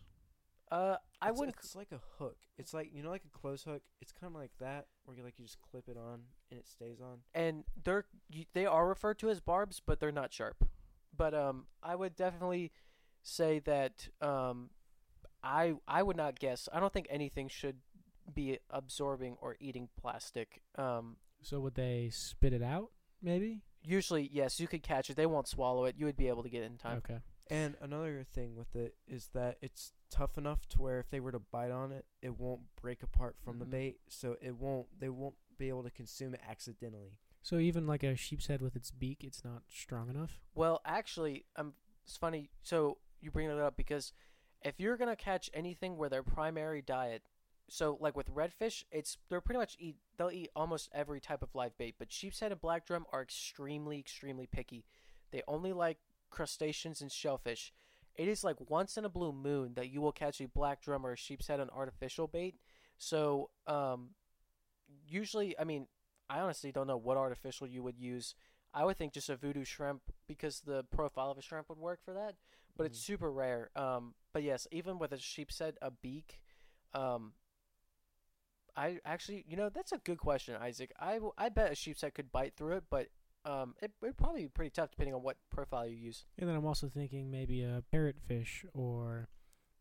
Uh 0.71 0.97
i 1.21 1.27
It's- 1.27 1.39
wouldn't 1.39 1.57
It's 1.57 1.75
like 1.75 1.91
a 1.91 2.01
hook. 2.17 2.37
It's 2.57 2.73
like 2.73 2.91
you 2.93 3.01
know, 3.03 3.09
like 3.09 3.23
a 3.25 3.37
clothes 3.37 3.63
hook. 3.63 3.81
It's 4.01 4.11
kind 4.11 4.33
of 4.35 4.39
like 4.39 4.51
that, 4.59 4.87
where 5.05 5.15
you 5.17 5.23
like 5.23 5.37
you 5.39 5.45
just 5.45 5.59
clip 5.61 5.87
it 5.87 5.97
on 5.97 6.21
and 6.51 6.59
it 6.59 6.67
stays 6.67 6.99
on. 7.01 7.19
and 7.33 7.63
they're 7.83 8.05
y- 8.33 8.45
they 8.53 8.65
are 8.65 8.87
referred 8.87 9.17
to 9.19 9.29
as 9.29 9.39
barbs, 9.39 9.81
but 9.85 9.99
they're 9.99 10.11
not 10.11 10.31
sharp. 10.33 10.67
But 11.15 11.33
um, 11.33 11.67
I 11.81 11.95
would 11.95 12.15
definitely 12.15 12.71
say 13.23 13.59
that 13.59 14.09
um, 14.21 14.69
I 15.43 15.75
I 15.87 16.03
would 16.03 16.17
not 16.17 16.39
guess. 16.39 16.67
I 16.73 16.79
don't 16.79 16.91
think 16.93 17.07
anything 17.09 17.47
should 17.49 17.77
be 18.33 18.59
absorbing 18.69 19.37
or 19.41 19.55
eating 19.59 19.89
plastic. 19.99 20.61
Um, 20.75 21.17
So 21.41 21.59
would 21.59 21.75
they 21.75 22.09
spit 22.11 22.53
it 22.53 22.63
out? 22.63 22.91
Maybe. 23.21 23.61
usually, 23.85 24.29
yes, 24.31 24.59
you 24.59 24.67
could 24.67 24.81
catch 24.83 25.09
it. 25.09 25.15
They 25.17 25.25
won't 25.25 25.47
swallow 25.47 25.85
it. 25.85 25.95
You 25.97 26.05
would 26.05 26.15
be 26.17 26.27
able 26.29 26.43
to 26.43 26.49
get 26.49 26.61
it 26.63 26.67
in 26.71 26.77
time. 26.77 26.97
Okay. 26.99 27.19
And 27.49 27.75
another 27.81 28.23
thing 28.23 28.55
with 28.55 28.75
it 28.75 28.95
is 29.07 29.29
that 29.33 29.57
it's 29.61 29.91
tough 30.09 30.37
enough 30.37 30.67
to 30.69 30.81
where 30.81 30.99
if 30.99 31.09
they 31.09 31.19
were 31.19 31.31
to 31.31 31.39
bite 31.39 31.71
on 31.71 31.91
it, 31.91 32.05
it 32.21 32.39
won't 32.39 32.61
break 32.81 33.03
apart 33.03 33.35
from 33.43 33.59
the 33.59 33.65
Mhm. 33.65 33.71
bait, 33.71 34.01
so 34.07 34.37
it 34.41 34.55
won't 34.55 34.87
they 34.99 35.09
won't 35.09 35.35
be 35.57 35.69
able 35.69 35.83
to 35.83 35.91
consume 35.91 36.33
it 36.33 36.41
accidentally. 36.47 37.17
So 37.41 37.57
even 37.57 37.85
like 37.85 38.03
a 38.03 38.15
sheep's 38.15 38.47
head 38.47 38.61
with 38.61 38.75
its 38.75 38.89
beak, 38.91 39.23
it's 39.23 39.43
not 39.43 39.63
strong 39.69 40.09
enough. 40.09 40.39
Well, 40.55 40.81
actually, 40.85 41.45
um, 41.57 41.75
it's 42.05 42.15
funny. 42.15 42.49
So 42.61 42.99
you 43.19 43.29
bring 43.31 43.49
that 43.49 43.59
up 43.59 43.75
because 43.75 44.13
if 44.61 44.79
you're 44.79 44.95
gonna 44.97 45.15
catch 45.17 45.49
anything 45.53 45.97
where 45.97 46.09
their 46.09 46.23
primary 46.23 46.81
diet, 46.81 47.23
so 47.67 47.97
like 47.99 48.15
with 48.15 48.29
redfish, 48.29 48.85
it's 48.91 49.17
they're 49.27 49.41
pretty 49.41 49.59
much 49.59 49.75
eat 49.79 49.97
they'll 50.15 50.31
eat 50.31 50.51
almost 50.55 50.89
every 50.93 51.19
type 51.19 51.43
of 51.43 51.53
live 51.53 51.77
bait, 51.77 51.95
but 51.99 52.11
sheepshead 52.11 52.51
and 52.53 52.61
black 52.61 52.85
drum 52.85 53.05
are 53.11 53.21
extremely 53.21 53.99
extremely 53.99 54.47
picky. 54.47 54.85
They 55.31 55.43
only 55.47 55.73
like 55.73 55.99
crustaceans 56.33 57.01
and 57.01 57.11
shellfish. 57.11 57.73
It 58.15 58.27
is 58.27 58.43
like 58.43 58.57
once 58.69 58.97
in 58.97 59.05
a 59.05 59.09
blue 59.09 59.33
moon 59.33 59.73
that 59.75 59.89
you 59.89 60.01
will 60.01 60.11
catch 60.11 60.41
a 60.41 60.47
black 60.47 60.81
drum 60.81 61.05
or 61.05 61.13
a 61.13 61.17
sheepshead 61.17 61.59
on 61.61 61.69
artificial 61.71 62.27
bait. 62.27 62.55
So 62.97 63.49
um, 63.67 64.11
usually, 65.07 65.57
I 65.59 65.63
mean, 65.65 65.87
I 66.29 66.39
honestly 66.39 66.71
don't 66.71 66.87
know 66.87 66.97
what 66.97 67.17
artificial 67.17 67.67
you 67.67 67.83
would 67.83 67.97
use. 67.99 68.35
I 68.73 68.85
would 68.85 68.97
think 68.97 69.13
just 69.13 69.29
a 69.29 69.35
voodoo 69.35 69.65
shrimp 69.65 70.01
because 70.27 70.61
the 70.61 70.83
profile 70.83 71.31
of 71.31 71.37
a 71.37 71.41
shrimp 71.41 71.69
would 71.69 71.79
work 71.79 71.99
for 72.03 72.13
that, 72.13 72.35
but 72.77 72.85
it's 72.85 72.99
Mhm. 72.99 73.03
super 73.05 73.31
rare. 73.31 73.69
Um, 73.75 74.15
but 74.33 74.43
yes, 74.43 74.67
even 74.71 74.99
with 74.99 75.11
a 75.13 75.19
sheepshead, 75.19 75.77
a 75.81 75.91
beak, 75.91 76.41
um, 76.93 77.33
I 78.75 78.99
actually, 79.05 79.45
you 79.47 79.55
know, 79.55 79.69
that's 79.69 79.91
a 79.91 79.99
good 79.99 80.17
question, 80.17 80.55
Isaac. 80.55 80.91
I, 80.99 81.19
I 81.37 81.49
bet 81.49 81.71
a 81.71 81.75
sheepshead 81.75 82.15
could 82.15 82.31
bite 82.31 82.55
through 82.55 82.77
it, 82.77 82.83
but 82.89 83.07
um, 83.45 83.75
it 83.81 83.91
would 84.01 84.17
probably 84.17 84.43
be 84.43 84.47
pretty 84.49 84.69
tough 84.71 84.91
depending 84.91 85.13
on 85.13 85.21
what 85.23 85.37
profile 85.49 85.85
you 85.87 85.95
use. 85.97 86.25
And 86.37 86.47
then 86.49 86.55
I'm 86.55 86.65
also 86.65 86.87
thinking 86.87 87.29
maybe 87.29 87.61
a 87.63 87.83
parrotfish 87.93 88.63
or 88.73 89.27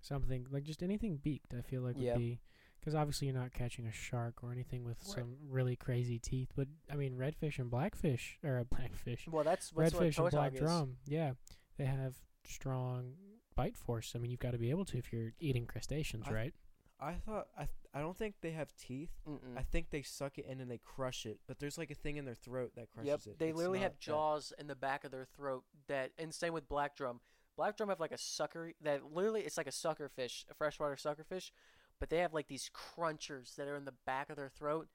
something 0.01 0.47
like 0.51 0.65
just 0.65 0.83
anything 0.83 1.17
beaked. 1.17 1.55
I 1.55 1.63
feel 1.63 1.83
like 1.83 1.97
Yeah. 1.99 2.13
would 2.15 2.19
be 2.21 2.41
because 2.81 2.95
obviously 2.97 3.29
you're 3.29 3.37
not 3.37 3.53
catching 3.53 3.87
a 3.87 3.93
shark 3.93 4.43
or 4.43 4.51
anything 4.51 4.83
with 4.85 4.99
Right. 5.07 5.15
some 5.15 5.37
really 5.49 5.77
crazy 5.77 6.19
teeth. 6.19 6.51
But 6.57 6.67
I 6.91 6.97
mean, 6.97 7.17
redfish 7.17 7.59
and 7.61 7.71
blackfish 7.71 8.39
or 8.43 8.59
a 8.59 8.65
blackfish, 8.77 9.29
Well, 9.29 9.45
that's, 9.45 9.71
that's 9.71 9.95
redfish 9.95 10.19
and 10.19 10.31
black 10.31 10.55
drum. 10.57 10.97
Yeah, 11.07 11.35
they 11.77 11.85
have 11.85 12.17
strong 12.45 13.15
bite 13.55 13.77
force. 13.77 14.15
I 14.17 14.19
mean, 14.19 14.31
you've 14.33 14.41
got 14.41 14.53
to 14.53 14.59
be 14.59 14.71
able 14.71 14.85
to 14.87 14.99
if 14.99 15.13
you're 15.13 15.33
eating 15.39 15.67
crustaceans, 15.67 16.27
I- 16.27 16.33
right? 16.33 16.55
I 17.03 17.15
thought 17.15 17.49
I 17.57 17.63
th- 17.65 17.71
I 17.95 18.01
don't 18.01 18.17
think 18.17 18.37
they 18.41 18.53
have 18.53 18.75
teeth. 18.77 19.11
Mm-mm. 19.29 19.57
I 19.59 19.63
think 19.63 19.91
they 19.91 20.03
suck 20.03 20.39
it 20.39 20.47
in 20.47 20.61
and 20.61 20.71
they 20.71 20.79
crush 20.79 21.27
it, 21.27 21.41
but 21.49 21.59
there's 21.59 21.77
like 21.77 21.91
a 21.91 21.95
thing 21.95 22.17
in 22.17 22.25
their 22.25 22.35
throat 22.37 22.73
that 22.77 22.91
crushes 22.91 23.09
Yep, 23.09 23.21
it. 23.27 23.39
they 23.39 23.49
It's 23.49 23.57
literally 23.57 23.81
not 23.81 23.85
have 23.85 23.93
that- 23.95 24.01
jaws 24.01 24.53
in 24.59 24.67
the 24.69 24.77
back 24.77 25.05
of 25.05 25.11
their 25.11 25.25
throat 25.27 25.65
that, 25.89 26.13
and 26.19 26.33
same 26.33 26.53
with 26.53 26.69
black 26.69 26.97
drum. 26.97 27.21
Black 27.57 27.77
drum 27.77 27.89
have 27.91 28.01
like 28.01 28.13
a 28.13 28.19
sucker 28.19 28.73
that 28.83 29.13
literally 29.13 29.43
it's 29.43 29.59
like 29.59 29.67
a 29.67 29.73
sucker 29.73 30.09
fish, 30.09 30.47
a 30.51 30.55
freshwater 30.55 30.97
sucker 30.97 31.25
fish, 31.25 31.53
but 32.01 32.09
they 32.09 32.19
have 32.19 32.33
like 32.33 32.49
these 32.49 32.71
crunchers 32.73 33.57
that 33.57 33.69
are 33.69 33.77
in 33.77 33.85
the 33.85 33.95
back 34.07 34.31
of 34.31 34.37
their 34.37 34.49
throat. 34.49 34.89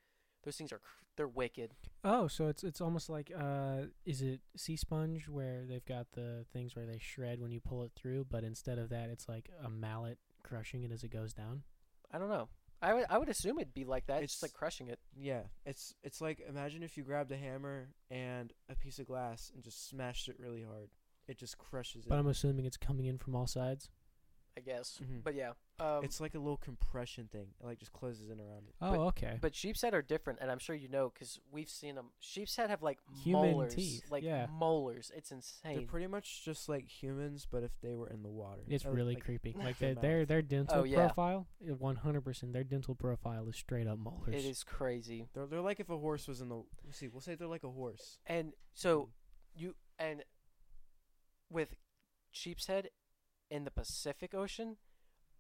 Those 0.44 0.56
things 0.58 0.72
are 0.72 0.80
cr- 0.80 1.04
they're 1.18 1.28
wicked. 1.28 1.74
Oh, 2.04 2.28
so 2.28 2.48
it's 2.48 2.64
it's 2.64 2.80
almost 2.82 3.10
like 3.10 3.32
uh, 3.38 3.88
is 4.06 4.22
it 4.22 4.40
sea 4.56 4.76
sponge 4.78 5.28
where 5.28 5.66
they've 5.68 5.86
got 5.86 6.08
the 6.14 6.46
things 6.54 6.76
where 6.76 6.86
they 6.86 7.00
shred 7.00 7.42
when 7.42 7.52
you 7.52 7.60
pull 7.60 7.84
it 7.84 7.92
through, 7.96 8.26
but 8.30 8.44
instead 8.44 8.80
of 8.80 8.90
that, 8.90 9.10
it's 9.10 9.28
like 9.28 9.50
a 9.64 9.70
mallet 9.70 10.18
crushing 10.44 10.84
it 10.84 10.92
as 10.92 11.04
it 11.04 11.10
goes 11.12 11.34
down. 11.34 11.64
I 12.12 12.18
don't 12.18 12.30
know. 12.30 12.50
I 12.82 12.94
would 12.94 13.06
I 13.10 13.18
would 13.18 13.30
assume 13.30 13.58
it'd 13.58 13.74
be 13.74 13.86
like 13.86 14.06
that. 14.08 14.22
It's, 14.22 14.34
just 14.34 14.44
like 14.44 14.54
crushing 14.54 14.88
it. 14.88 15.00
Yeah, 15.16 15.42
it's 15.66 15.96
it's 16.04 16.22
like 16.22 16.42
imagine 16.48 16.84
if 16.84 16.96
you 16.96 17.04
grabbed 17.04 17.32
a 17.32 17.38
hammer 17.38 17.90
and 18.12 18.54
a 18.70 18.76
piece 18.76 19.00
of 19.00 19.08
glass 19.08 19.52
and 19.54 19.64
just 19.64 19.90
smashed 19.90 20.28
it 20.28 20.36
really 20.40 20.64
hard. 20.64 20.90
It 21.28 21.38
just 21.38 21.58
crushes 21.58 22.06
it. 22.06 22.10
But 22.10 22.20
I'm 22.20 22.28
assuming 22.28 22.66
it's 22.66 22.78
coming 22.78 23.06
in 23.08 23.18
from 23.18 23.36
all 23.36 23.48
sides. 23.48 23.90
I 24.56 24.62
guess. 24.62 25.00
Mhm. 25.04 25.24
But 25.24 25.36
yeah, 25.36 25.54
um, 25.80 26.04
it's 26.04 26.20
like 26.20 26.34
a 26.36 26.40
little 26.40 26.58
compression 26.58 27.28
thing. 27.32 27.48
It 27.62 27.66
like 27.66 27.80
just 27.80 27.94
closes 27.94 28.30
in 28.30 28.40
around 28.40 28.64
it. 28.68 28.76
Oh, 28.82 28.92
But- 28.92 29.00
okay. 29.10 29.38
But 29.40 29.56
sheep's 29.56 29.82
head 29.82 29.94
are 29.94 30.02
different, 30.02 30.40
and 30.42 30.50
I'm 30.50 30.60
sure 30.60 30.76
you 30.76 30.88
know 30.90 31.12
because 31.14 31.40
we've 31.52 31.70
seen 31.70 31.96
them. 31.96 32.08
Sheep's 32.20 32.56
head 32.56 32.70
have 32.70 32.82
like 32.82 33.00
Human 33.24 33.52
molars, 33.52 33.76
teeth, 33.76 34.04
like 34.10 34.24
yeah. 34.24 34.48
molars. 34.52 35.12
It's 35.16 35.32
insane. 35.32 35.76
They're 35.78 35.86
pretty 35.86 36.08
much 36.08 36.44
just 36.44 36.68
like 36.68 36.88
humans, 36.88 37.48
but 37.50 37.64
if 37.64 37.72
they 37.82 37.94
were 37.96 38.08
in 38.10 38.24
the 38.24 38.30
water. 38.30 38.62
It's 38.68 38.86
Uh, 38.86 38.92
really 38.92 39.16
like, 39.16 39.24
creepy. 39.24 39.54
Like 39.58 39.78
their 39.80 39.94
their 39.96 40.02
their 40.02 40.20
mouth. 40.20 40.28
their 40.28 40.42
dental 40.42 40.80
Oh, 40.80 40.84
yeah. 40.84 40.96
profile, 41.08 41.48
one 41.60 41.98
hundred 41.98 42.22
percent. 42.22 42.54
Their 42.54 42.64
dental 42.64 42.96
profile 42.96 43.48
is 43.48 43.56
straight 43.56 43.88
up 43.88 44.00
molars. 44.00 44.34
It 44.34 44.46
is 44.50 44.64
crazy. 44.64 45.28
They're 45.34 45.46
they're 45.46 45.62
like 45.62 45.80
if 45.80 45.90
a 45.90 45.98
horse 45.98 46.28
was 46.28 46.42
in 46.42 46.50
the. 46.50 46.64
Let's 46.86 46.98
see, 46.98 47.08
we'll 47.08 47.22
say 47.22 47.36
they're 47.36 47.48
like 47.48 47.64
a 47.64 47.70
horse. 47.72 48.18
And 48.26 48.54
so 48.74 49.10
you 49.56 49.76
and 50.00 50.24
with 51.50 51.76
sheep's 52.32 52.68
head 52.68 52.90
in 53.50 53.64
the 53.64 53.72
Pacific 53.72 54.34
Ocean, 54.34 54.78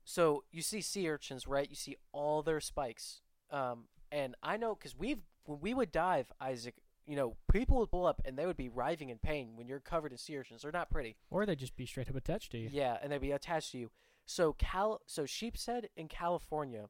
so 0.09 0.45
you 0.51 0.61
see 0.61 0.79
sea 0.79 1.09
urchins, 1.09 1.47
right? 1.47 1.69
You 1.69 1.75
see 1.75 1.97
all 2.13 2.41
their 2.41 2.61
spikes. 2.61 3.19
Um, 3.51 3.89
and 4.09 4.35
I 4.41 4.55
know 4.55 4.73
because 4.73 4.97
we've 4.97 5.19
when 5.43 5.59
we 5.59 5.73
would 5.73 5.91
dive, 5.91 6.31
Isaac. 6.39 6.75
You 7.05 7.15
know, 7.15 7.35
people 7.51 7.77
would 7.79 7.91
pull 7.91 8.05
up 8.05 8.21
and 8.25 8.37
they 8.37 8.45
would 8.45 8.57
be 8.57 8.67
writhing 8.67 9.09
in 9.09 9.17
pain 9.17 9.51
when 9.55 9.67
you're 9.67 9.79
covered 9.79 10.11
in 10.11 10.17
sea 10.17 10.37
urchins. 10.37 10.61
They're 10.61 10.73
not 10.73 10.89
pretty. 10.89 11.15
Or 11.29 11.45
they'd 11.45 11.57
just 11.57 11.77
be 11.77 11.85
straight 11.85 12.09
up 12.09 12.17
attached 12.17 12.51
to 12.51 12.57
you. 12.57 12.69
Yeah, 12.69 12.97
and 13.01 13.11
they'd 13.11 13.21
be 13.21 13.31
attached 13.31 13.71
to 13.71 13.77
you. 13.77 13.91
So 14.25 14.53
Cal, 14.53 15.01
so 15.05 15.25
sheep's 15.25 15.65
head 15.65 15.87
in 15.95 16.09
California, 16.09 16.89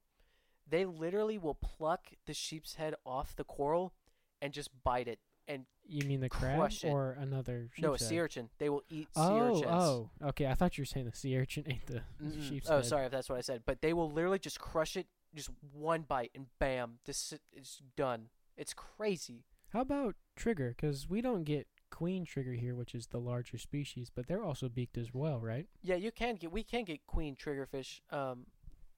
they 0.67 0.85
literally 0.85 1.37
will 1.37 1.53
pluck 1.53 2.07
the 2.25 2.33
sheep's 2.33 2.75
head 2.75 2.95
off 3.05 3.35
the 3.35 3.43
coral 3.43 3.93
and 4.41 4.53
just 4.53 4.71
bite 4.83 5.07
it. 5.07 5.19
And 5.47 5.65
You 5.87 6.05
mean 6.07 6.19
the 6.19 6.29
crab 6.29 6.57
Crush 6.59 6.83
it. 6.83 6.89
or 6.89 7.11
another? 7.19 7.69
no, 7.79 7.93
a 7.93 7.97
sheep's 7.97 8.09
sea 8.09 8.15
head? 8.15 8.23
urchin. 8.23 8.49
They 8.57 8.69
will 8.69 8.83
eat 8.89 9.07
sea 9.15 9.21
Oh, 9.21 9.49
urchins. 9.57 9.65
oh, 9.69 10.09
okay. 10.23 10.47
I 10.47 10.53
thought 10.55 10.77
you 10.77 10.81
were 10.81 10.85
saying 10.85 11.05
the 11.05 11.15
sea 11.15 11.37
urchin 11.37 11.63
ate 11.67 11.85
the 11.87 12.01
Mm-mm. 12.21 12.47
sheep's 12.47 12.69
oh, 12.69 12.77
head. 12.77 12.85
sorry 12.85 13.05
if 13.05 13.11
that's 13.11 13.29
what 13.29 13.37
I 13.37 13.41
said. 13.41 13.63
But 13.65 13.81
they 13.81 13.93
will 13.93 14.11
literally 14.11 14.39
just 14.39 14.59
crush 14.59 14.97
it, 14.97 15.07
just 15.33 15.49
one 15.73 16.01
bite, 16.01 16.31
and 16.35 16.47
bam, 16.59 16.99
this 17.05 17.33
it's 17.53 17.81
done. 17.95 18.27
It's 18.57 18.73
crazy. 18.73 19.45
How 19.71 19.81
about 19.81 20.15
trigger? 20.35 20.73
Because 20.75 21.07
we 21.09 21.21
don't 21.21 21.43
get 21.43 21.67
queen 21.91 22.25
trigger 22.25 22.53
here, 22.53 22.75
which 22.75 22.93
is 22.95 23.07
the 23.07 23.19
larger 23.19 23.57
species, 23.57 24.09
but 24.13 24.27
they're 24.27 24.43
also 24.43 24.67
beaked 24.67 24.97
as 24.97 25.13
well, 25.13 25.39
right? 25.39 25.67
Yeah, 25.83 25.95
you 25.95 26.11
can 26.11 26.35
get. 26.35 26.51
We 26.51 26.63
can 26.63 26.83
get 26.83 27.05
queen 27.07 27.35
triggerfish. 27.35 27.99
Um, 28.11 28.47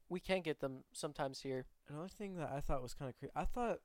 we 0.08 0.20
can 0.20 0.42
get 0.42 0.60
them 0.60 0.84
sometimes 0.94 1.42
here. 1.42 1.66
Another 1.88 2.08
thing 2.08 2.36
that 2.38 2.50
I 2.52 2.62
thought 2.62 2.82
was 2.82 2.94
kind 2.96 3.10
of 3.10 3.18
crazy. 3.20 3.32
I 3.36 3.46
thought 3.46 3.80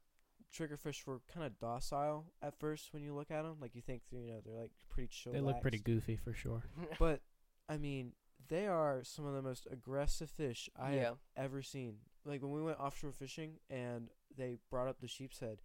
triggerfish 0.55 1.07
were 1.07 1.21
kind 1.33 1.45
of 1.47 1.59
docile 1.59 2.27
at 2.43 2.59
first 2.59 2.93
when 2.93 3.03
you 3.03 3.15
look 3.15 3.31
at 3.31 3.43
them. 3.43 3.57
Like 3.61 3.75
you 3.75 3.83
think, 3.83 4.03
you 4.11 4.19
know, 4.29 4.41
they're 4.45 4.61
like 4.61 4.71
pretty 4.89 5.09
chill. 5.09 5.33
They 5.33 5.41
look 5.41 5.61
pretty 5.61 5.79
goofy 5.79 6.17
for 6.17 6.33
sure. 6.33 6.63
But 6.99 7.21
I 7.69 7.77
mean, 7.79 8.13
they 8.49 8.67
are 8.67 9.01
some 9.03 9.25
of 9.27 9.35
the 9.35 9.43
most 9.43 9.67
aggressive 9.71 10.31
fish 10.31 10.69
I 10.79 10.95
Yeah. 10.95 11.03
have 11.05 11.19
ever 11.37 11.63
seen. 11.63 11.97
Like 12.25 12.43
when 12.43 12.53
we 12.53 12.63
went 12.63 12.79
offshore 12.79 13.13
fishing 13.13 13.55
and 13.71 14.09
they 14.37 14.59
brought 14.71 14.89
up 14.89 15.01
the 15.01 15.09
sheep's 15.09 15.39
head. 15.41 15.59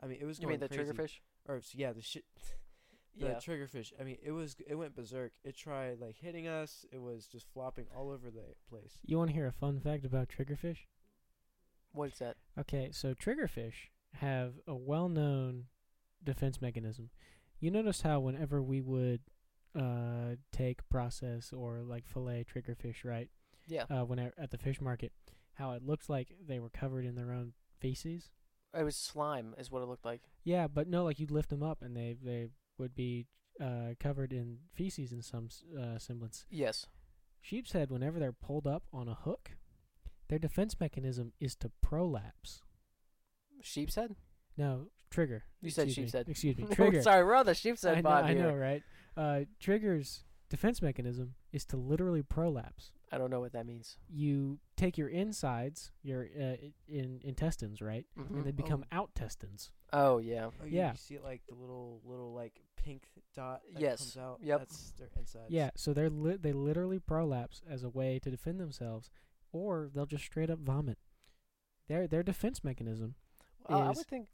I 0.00 0.06
mean, 0.06 0.18
it 0.20 0.24
was 0.26 0.38
you 0.38 0.42
going 0.46 0.60
mean 0.60 0.60
the 0.60 0.68
crazy. 0.74 0.92
triggerfish? 0.92 1.20
Or 1.48 1.60
yeah, 1.74 1.92
the 1.92 2.02
shit. 2.02 2.24
The 3.18 3.28
Yeah. 3.28 3.34
triggerfish. 3.36 3.94
I 3.98 4.04
mean, 4.04 4.18
it 4.22 4.32
was 4.32 4.56
it 4.66 4.74
went 4.74 4.94
berserk. 4.94 5.32
It 5.42 5.56
tried 5.56 6.00
like 6.00 6.16
hitting 6.18 6.46
us. 6.46 6.84
It 6.92 7.00
was 7.00 7.26
just 7.26 7.46
flopping 7.54 7.86
all 7.96 8.10
over 8.10 8.30
the 8.30 8.54
place. 8.68 8.92
You 9.06 9.16
want 9.16 9.30
to 9.30 9.34
hear 9.34 9.46
a 9.46 9.52
fun 9.52 9.80
fact 9.80 10.04
about 10.04 10.28
triggerfish? 10.28 10.80
What 11.92 12.12
is 12.12 12.18
that? 12.18 12.36
Okay, 12.58 12.90
so 12.92 13.14
triggerfish 13.14 13.88
have 14.20 14.54
a 14.66 14.74
well-known 14.74 15.64
defense 16.22 16.60
mechanism. 16.60 17.10
You 17.60 17.70
notice 17.70 18.02
how 18.02 18.20
whenever 18.20 18.62
we 18.62 18.80
would 18.80 19.20
uh, 19.74 20.36
take, 20.52 20.88
process, 20.88 21.52
or 21.52 21.82
like 21.82 22.06
fillet 22.06 22.44
triggerfish, 22.52 23.04
right? 23.04 23.28
Yeah, 23.66 23.84
Uh, 23.90 24.04
when 24.04 24.18
at 24.18 24.50
the 24.50 24.58
fish 24.58 24.80
market, 24.80 25.12
how 25.54 25.72
it 25.72 25.82
looks 25.82 26.08
like 26.08 26.28
they 26.46 26.58
were 26.60 26.70
covered 26.70 27.04
in 27.04 27.14
their 27.14 27.32
own 27.32 27.52
feces. 27.80 28.30
it 28.74 28.82
was 28.84 28.96
slime, 28.96 29.54
is 29.58 29.70
what 29.70 29.82
it 29.82 29.86
looked 29.86 30.04
like. 30.04 30.22
Yeah, 30.44 30.66
but 30.68 30.86
no, 30.88 31.04
like 31.04 31.18
you'd 31.18 31.30
lift 31.30 31.48
them 31.50 31.62
up 31.62 31.82
and 31.82 31.96
they 31.96 32.16
they 32.22 32.48
would 32.78 32.94
be 32.94 33.26
uh, 33.60 33.94
covered 33.98 34.32
in 34.32 34.58
feces 34.74 35.12
in 35.12 35.22
some 35.22 35.48
uh, 35.78 35.98
semblance. 35.98 36.44
Yes. 36.50 36.86
Sheep's 37.40 37.72
head, 37.72 37.90
whenever 37.90 38.18
they're 38.18 38.32
pulled 38.32 38.66
up 38.66 38.84
on 38.92 39.08
a 39.08 39.14
hook, 39.14 39.52
their 40.28 40.38
defense 40.38 40.76
mechanism 40.80 41.32
is 41.40 41.54
to 41.56 41.70
prolapse. 41.80 42.62
Sheep's 43.62 43.94
head. 43.94 44.16
No, 44.56 44.86
trigger. 45.10 45.44
You 45.60 45.70
said 45.70 45.88
Excuse 45.88 45.96
me. 45.98 46.02
sheep's 46.04 46.12
head. 46.12 46.28
Excuse 46.28 46.56
me, 46.56 46.64
trigger. 46.74 47.02
Sorry, 47.02 47.24
we're 47.24 47.34
on 47.34 47.46
the 47.46 47.54
sheep's 47.54 47.82
head 47.82 47.98
I 47.98 48.00
know, 48.00 48.08
vibe 48.10 48.22
I 48.24 48.32
here. 48.32 48.42
know, 48.42 48.54
right? 48.54 48.82
Uh, 49.16 49.40
trigger's 49.60 50.24
defense 50.50 50.80
mechanism 50.82 51.34
is 51.52 51.64
to 51.66 51.76
literally 51.76 52.22
prolapse. 52.22 52.92
I 53.12 53.18
don't 53.18 53.30
know 53.30 53.40
what 53.40 53.52
that 53.52 53.66
means. 53.66 53.98
You 54.08 54.58
take 54.76 54.98
your 54.98 55.08
insides, 55.08 55.92
your 56.02 56.26
uh, 56.38 56.42
i- 56.54 56.72
in 56.88 57.20
intestines, 57.22 57.80
right, 57.80 58.04
Mhm. 58.18 58.30
and 58.30 58.44
they 58.44 58.50
become 58.50 58.84
Oh. 58.92 59.06
outtestines. 59.06 59.70
Oh 59.92 60.18
yeah. 60.18 60.46
Oh, 60.60 60.64
you, 60.64 60.76
Yeah. 60.78 60.90
You 60.92 60.96
see 60.98 61.14
it 61.14 61.22
like 61.22 61.42
the 61.48 61.54
little 61.54 62.00
little 62.04 62.32
like 62.34 62.60
pink 62.76 63.04
dot 63.34 63.62
that 63.72 63.80
Yes. 63.80 63.98
comes 64.00 64.16
out. 64.16 64.40
Yep. 64.42 64.58
That's 64.58 64.90
their 64.92 65.08
insides. 65.16 65.50
Yeah, 65.50 65.70
so 65.76 65.92
they're 65.94 66.10
li- 66.10 66.36
they 66.36 66.52
literally 66.52 66.98
prolapse 66.98 67.62
as 67.68 67.84
a 67.84 67.88
way 67.88 68.18
to 68.18 68.30
defend 68.30 68.58
themselves, 68.60 69.08
or 69.52 69.88
they'll 69.94 70.06
just 70.06 70.24
straight 70.24 70.50
up 70.50 70.58
vomit. 70.58 70.98
Their 71.88 72.08
their 72.08 72.24
defense 72.24 72.64
mechanism. 72.64 73.14
Uh, 73.70 73.78
I 73.78 73.88
would 73.88 74.06
think 74.06 74.28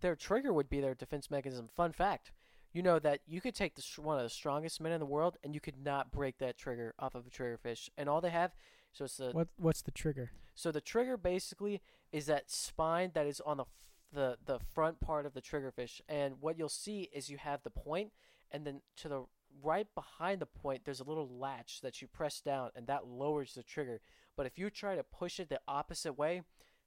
their 0.00 0.16
trigger 0.16 0.52
would 0.52 0.68
be 0.68 0.80
their 0.80 0.94
defense 0.94 1.30
mechanism. 1.30 1.68
Fun 1.74 1.92
fact: 1.92 2.32
you 2.72 2.82
know 2.82 2.98
that 2.98 3.20
you 3.26 3.40
could 3.40 3.54
take 3.54 3.74
the 3.74 3.84
one 4.00 4.16
of 4.18 4.22
the 4.22 4.30
strongest 4.30 4.80
men 4.80 4.92
in 4.92 5.00
the 5.00 5.06
world, 5.06 5.36
and 5.42 5.54
you 5.54 5.60
could 5.60 5.78
not 5.82 6.12
break 6.12 6.38
that 6.38 6.56
trigger 6.56 6.94
off 6.98 7.14
of 7.14 7.26
a 7.26 7.30
triggerfish. 7.30 7.88
And 7.96 8.08
all 8.08 8.20
they 8.20 8.30
have, 8.30 8.54
so 8.92 9.04
it's 9.04 9.16
the 9.16 9.30
What 9.32 9.48
what's 9.56 9.82
the 9.82 9.90
trigger? 9.90 10.30
so 10.54 10.70
the 10.72 10.80
trigger 10.80 11.16
basically 11.16 11.82
is 12.12 12.26
that 12.26 12.50
spine 12.50 13.10
that 13.14 13.26
is 13.26 13.40
on 13.40 13.58
the 13.58 13.64
the 14.12 14.38
the 14.44 14.58
front 14.74 15.00
part 15.00 15.26
of 15.26 15.34
the 15.34 15.42
triggerfish. 15.42 16.00
And 16.08 16.36
what 16.40 16.58
you'll 16.58 16.68
see 16.68 17.08
is 17.12 17.28
you 17.28 17.38
have 17.38 17.62
the 17.62 17.70
point, 17.70 18.12
and 18.50 18.66
then 18.66 18.80
to 18.98 19.08
the 19.08 19.24
right 19.62 19.86
behind 19.94 20.40
the 20.40 20.46
point, 20.46 20.84
there's 20.84 21.00
a 21.00 21.04
little 21.04 21.28
latch 21.28 21.80
that 21.80 22.02
you 22.02 22.08
press 22.08 22.40
down, 22.40 22.70
and 22.76 22.86
that 22.86 23.06
lowers 23.06 23.54
the 23.54 23.62
trigger. 23.62 24.00
But 24.36 24.46
if 24.46 24.58
you 24.58 24.68
try 24.68 24.96
to 24.96 25.02
push 25.02 25.40
it 25.40 25.48
the 25.48 25.60
opposite 25.66 26.12
way, 26.18 26.42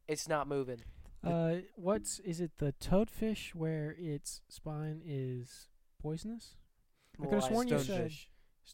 it's 0.08 0.28
not 0.28 0.48
moving. 0.48 0.82
Uh, 1.23 1.55
what's 1.75 2.19
is 2.19 2.39
it 2.39 2.51
the 2.60 2.73
toadfish 2.82 3.53
where 3.53 3.95
its 3.97 4.41
spine 4.47 5.01
is 5.05 5.67
poisonous? 6.01 6.55
I 7.21 7.25
could've 7.25 7.43
sworn 7.43 7.67
you 7.67 7.79
said- 7.79 8.12
Stonefish. 8.12 8.27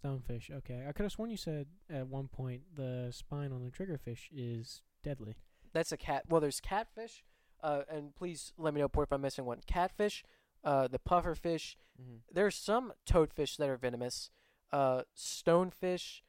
Stonefish. 0.03 0.51
Okay, 0.51 0.85
I 0.87 0.91
could 0.91 1.03
have 1.03 1.11
sworn 1.11 1.29
you 1.31 1.37
said 1.37 1.67
at 1.89 2.07
one 2.07 2.27
point 2.27 2.63
the 2.75 3.09
spine 3.11 3.51
on 3.51 3.63
the 3.63 3.71
triggerfish 3.71 4.27
is 4.31 4.81
deadly. 5.03 5.35
That's 5.73 5.91
a 5.91 5.97
cat. 5.97 6.23
Well, 6.29 6.41
there's 6.41 6.59
catfish, 6.59 7.23
uh, 7.63 7.83
and 7.89 8.13
please 8.15 8.51
let 8.57 8.73
me 8.73 8.81
know 8.81 8.89
Port, 8.89 9.07
if 9.07 9.13
I'm 9.13 9.21
missing 9.21 9.45
one. 9.45 9.61
Catfish, 9.65 10.23
uh, 10.63 10.87
the 10.87 10.99
pufferfish. 10.99 11.77
Mhm. 12.01 12.19
There's 12.31 12.55
some 12.55 12.93
toadfish 13.05 13.55
that 13.57 13.69
are 13.69 13.77
venomous. 13.77 14.31
Uh, 14.71 15.03
stonefish. 15.15 16.21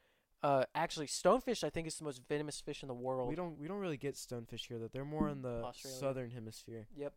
Uh, 0.46 0.64
actually, 0.76 1.08
stonefish 1.08 1.64
I 1.64 1.70
think 1.70 1.88
is 1.88 1.96
the 1.96 2.04
most 2.04 2.22
venomous 2.28 2.60
fish 2.60 2.82
in 2.84 2.86
the 2.86 2.94
world. 2.94 3.28
We 3.28 3.34
don't 3.34 3.58
we 3.58 3.66
don't 3.66 3.80
really 3.80 3.96
get 3.96 4.14
stonefish 4.14 4.68
here 4.68 4.78
though. 4.78 4.88
They're 4.92 5.04
more 5.04 5.28
in 5.28 5.42
the 5.42 5.64
Australia. 5.64 5.98
southern 5.98 6.30
hemisphere. 6.30 6.86
Yep. 6.96 7.14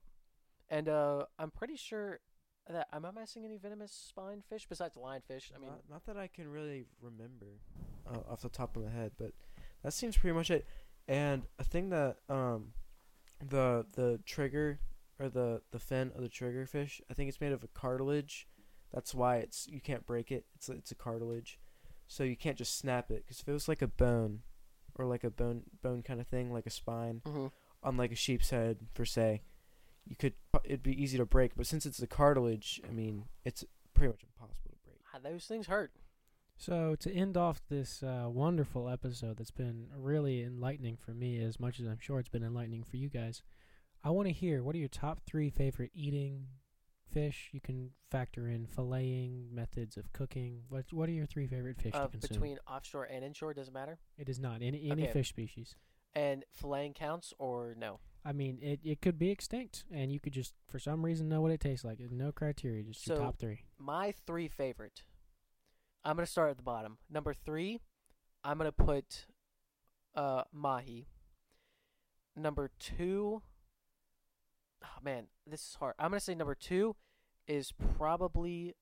And 0.67 0.89
uh, 0.89 1.25
I'm 1.37 1.51
pretty 1.51 1.75
sure 1.75 2.21
that 2.67 2.87
am 2.91 3.05
I 3.05 3.11
missing 3.11 3.45
any 3.45 3.57
venomous 3.57 3.91
spine 3.91 4.41
fish 4.49 4.65
besides 4.67 4.95
lionfish? 4.95 5.51
I 5.55 5.59
mean, 5.59 5.69
not, 5.69 5.81
not 5.91 6.05
that 6.07 6.17
I 6.17 6.25
can 6.25 6.47
really 6.47 6.85
remember 7.01 7.59
uh, 8.11 8.31
off 8.31 8.41
the 8.41 8.49
top 8.49 8.75
of 8.75 8.83
my 8.83 8.89
head, 8.89 9.11
but 9.19 9.33
that 9.83 9.93
seems 9.93 10.17
pretty 10.17 10.35
much 10.35 10.49
it. 10.49 10.65
And 11.07 11.43
a 11.59 11.63
thing 11.63 11.89
that 11.89 12.17
um, 12.29 12.69
the 13.47 13.85
the 13.93 14.19
trigger 14.25 14.79
or 15.19 15.29
the 15.29 15.61
the 15.69 15.79
fin 15.79 16.11
of 16.15 16.23
the 16.23 16.29
triggerfish, 16.29 16.99
I 17.11 17.13
think 17.13 17.29
it's 17.29 17.41
made 17.41 17.51
of 17.51 17.63
a 17.63 17.67
cartilage. 17.67 18.47
That's 18.91 19.13
why 19.13 19.37
it's 19.37 19.67
you 19.67 19.81
can't 19.81 20.07
break 20.07 20.31
it. 20.31 20.45
It's 20.55 20.67
it's 20.67 20.89
a 20.91 20.95
cartilage, 20.95 21.59
so 22.09 22.23
you 22.23 22.35
can't 22.35 22.57
just 22.57 22.77
snap 22.77 23.11
it. 23.11 23.23
Because 23.25 23.39
if 23.39 23.47
it 23.47 23.53
was 23.53 23.69
like 23.69 23.81
a 23.81 23.87
bone, 23.87 24.41
or 24.95 25.05
like 25.05 25.23
a 25.23 25.29
bone 25.29 25.61
bone 25.81 26.01
kind 26.01 26.19
of 26.19 26.27
thing, 26.27 26.51
like 26.51 26.65
a 26.65 26.71
spine 26.71 27.21
mhm. 27.25 27.51
on 27.81 27.95
like 27.95 28.11
a 28.11 28.15
sheep's 28.15 28.49
head 28.49 28.77
per 28.93 29.05
se, 29.05 29.43
you 30.05 30.17
could 30.17 30.33
it'd 30.65 30.83
be 30.83 31.01
easy 31.01 31.17
to 31.17 31.25
break. 31.25 31.55
But 31.55 31.67
since 31.67 31.85
it's 31.85 31.99
the 31.99 32.07
cartilage, 32.07 32.81
I 32.87 32.91
mean, 32.91 33.25
it's 33.45 33.63
pretty 33.93 34.11
much 34.11 34.23
impossible 34.23 34.71
to 34.71 34.77
break. 34.83 34.97
Ah, 35.13 35.19
those 35.23 35.45
things 35.45 35.67
hurt. 35.67 35.91
So 36.57 36.95
to 36.99 37.13
end 37.13 37.37
off 37.37 37.61
this 37.69 38.03
uh, 38.03 38.27
wonderful 38.27 38.89
episode 38.89 39.37
that's 39.37 39.51
been 39.51 39.87
really 39.95 40.43
enlightening 40.43 40.97
for 40.97 41.11
me, 41.11 41.41
as 41.41 41.57
much 41.57 41.79
as 41.79 41.85
I'm 41.85 41.99
sure 42.01 42.19
it's 42.19 42.27
been 42.27 42.43
enlightening 42.43 42.83
for 42.83 42.97
you 42.97 43.07
guys, 43.07 43.43
I 44.03 44.09
want 44.09 44.27
to 44.27 44.33
hear 44.33 44.61
what 44.61 44.75
are 44.75 44.79
your 44.79 44.89
top 44.89 45.21
three 45.25 45.49
favorite 45.49 45.91
eating 45.93 46.47
fish? 47.09 47.49
You 47.51 47.59
can 47.61 47.91
factor 48.09 48.47
in 48.47 48.67
filleting, 48.67 49.51
methods 49.51 49.97
of 49.97 50.11
cooking. 50.13 50.63
What 50.69 50.91
What 50.93 51.09
are 51.09 51.13
your 51.13 51.25
three 51.25 51.47
favorite 51.47 51.77
fish 51.81 51.93
Uh, 51.95 52.03
to 52.05 52.09
consume? 52.09 52.29
between 52.35 52.59
offshore 52.67 53.05
and 53.05 53.23
inshore 53.25 53.53
doesn't 53.53 53.73
matter. 53.73 53.99
it 54.17 54.29
is 54.29 54.39
not 54.39 54.61
any 54.61 54.89
any 54.89 55.03
Okay. 55.03 55.11
fish 55.13 55.29
species. 55.29 55.75
And 56.13 56.43
filleting 56.59 56.95
counts 56.95 57.33
or 57.37 57.75
no? 57.75 57.99
I 58.25 58.33
mean, 58.33 58.59
it 58.61 58.79
it 58.83 59.01
could 59.01 59.17
be 59.17 59.29
extinct, 59.29 59.85
and 59.91 60.11
you 60.11 60.19
could 60.19 60.33
just 60.33 60.53
for 60.67 60.79
some 60.79 61.05
reason 61.05 61.29
know 61.29 61.41
what 61.41 61.51
it 61.51 61.59
tastes 61.61 61.85
like. 61.85 61.97
There's 61.99 62.11
no 62.11 62.31
criteria, 62.31 62.83
just 62.83 63.05
your 63.07 63.17
So- 63.17 63.23
top 63.23 63.37
three. 63.37 63.65
my 63.77 64.11
three 64.11 64.47
favorite. 64.47 65.03
I'm 66.03 66.15
gonna 66.15 66.25
start 66.25 66.49
at 66.49 66.57
the 66.57 66.63
bottom. 66.63 66.97
Number 67.09 67.33
three, 67.33 67.79
I'm 68.43 68.57
gonna 68.57 68.71
put 68.71 69.27
uh, 70.15 70.43
mahi. 70.51 71.07
Number 72.35 72.69
two, 72.79 73.41
oh 74.83 74.99
man, 75.03 75.27
this 75.47 75.61
is 75.61 75.77
hard. 75.79 75.95
I'm 75.99 76.11
gonna 76.11 76.19
say 76.19 76.35
number 76.35 76.55
two 76.55 76.95
is 77.47 77.73
probably 77.97 78.75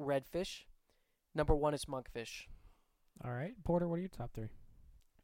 redfish. 0.00 0.64
Number 1.34 1.54
one 1.54 1.74
is 1.74 1.84
monkfish. 1.84 2.44
All 3.24 3.32
right, 3.32 3.54
Porter, 3.64 3.88
what 3.88 3.96
are 3.96 4.00
your 4.00 4.08
top 4.08 4.32
three? 4.34 4.48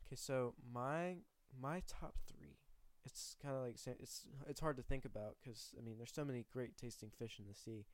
Okay, 0.06 0.16
so 0.16 0.54
my 0.72 1.16
my 1.60 1.82
top 1.86 2.14
three, 2.26 2.58
it's 3.04 3.36
kind 3.42 3.54
of 3.54 3.62
like 3.62 3.76
it's 4.00 4.26
it's 4.48 4.60
hard 4.60 4.76
to 4.76 4.82
think 4.82 5.04
about 5.04 5.36
because 5.42 5.74
I 5.78 5.82
mean 5.84 5.96
there's 5.98 6.12
so 6.12 6.24
many 6.24 6.46
great 6.52 6.76
tasting 6.76 7.10
fish 7.18 7.38
in 7.38 7.46
the 7.46 7.54
sea. 7.54 7.86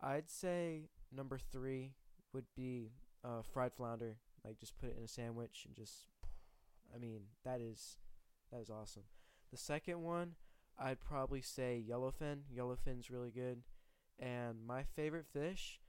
I'd 0.00 0.28
say 0.28 0.88
number 1.12 1.38
three 1.38 1.92
would 2.32 2.46
be 2.54 2.92
uh, 3.24 3.42
fried 3.42 3.72
flounder. 3.72 4.16
Like 4.44 4.58
just 4.58 4.78
put 4.78 4.90
it 4.90 4.96
in 4.98 5.04
a 5.04 5.08
sandwich 5.08 5.64
and 5.66 5.74
just, 5.74 6.06
I 6.94 6.98
mean 6.98 7.22
that 7.44 7.60
is 7.60 7.96
that 8.52 8.60
is 8.60 8.70
awesome. 8.70 9.04
The 9.50 9.56
second 9.56 10.02
one, 10.02 10.34
I'd 10.78 11.00
probably 11.00 11.40
say 11.40 11.82
yellowfin. 11.88 12.40
Yellowfin's 12.54 13.10
really 13.10 13.30
good, 13.30 13.62
and 14.18 14.66
my 14.66 14.84
favorite 14.84 15.26
fish, 15.26 15.80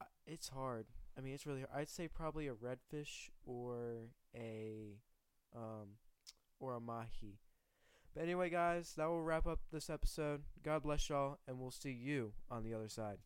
uh, 0.00 0.04
it's 0.26 0.48
hard. 0.48 0.86
I 1.16 1.20
mean, 1.20 1.34
it's 1.34 1.46
really. 1.46 1.60
hard. 1.60 1.72
I'd 1.74 1.88
say 1.88 2.08
probably 2.08 2.48
a 2.48 2.54
redfish 2.54 3.30
or 3.46 4.10
a, 4.36 4.98
um, 5.54 5.96
or 6.60 6.74
a 6.74 6.80
mahi. 6.80 7.38
But 8.14 8.22
anyway, 8.22 8.50
guys, 8.50 8.94
that 8.96 9.06
will 9.08 9.22
wrap 9.22 9.46
up 9.46 9.60
this 9.72 9.90
episode. 9.90 10.42
God 10.64 10.82
bless 10.82 11.08
y'all, 11.08 11.38
and 11.46 11.58
we'll 11.58 11.70
see 11.70 11.92
you 11.92 12.32
on 12.50 12.64
the 12.64 12.74
other 12.74 12.88
side. 12.88 13.18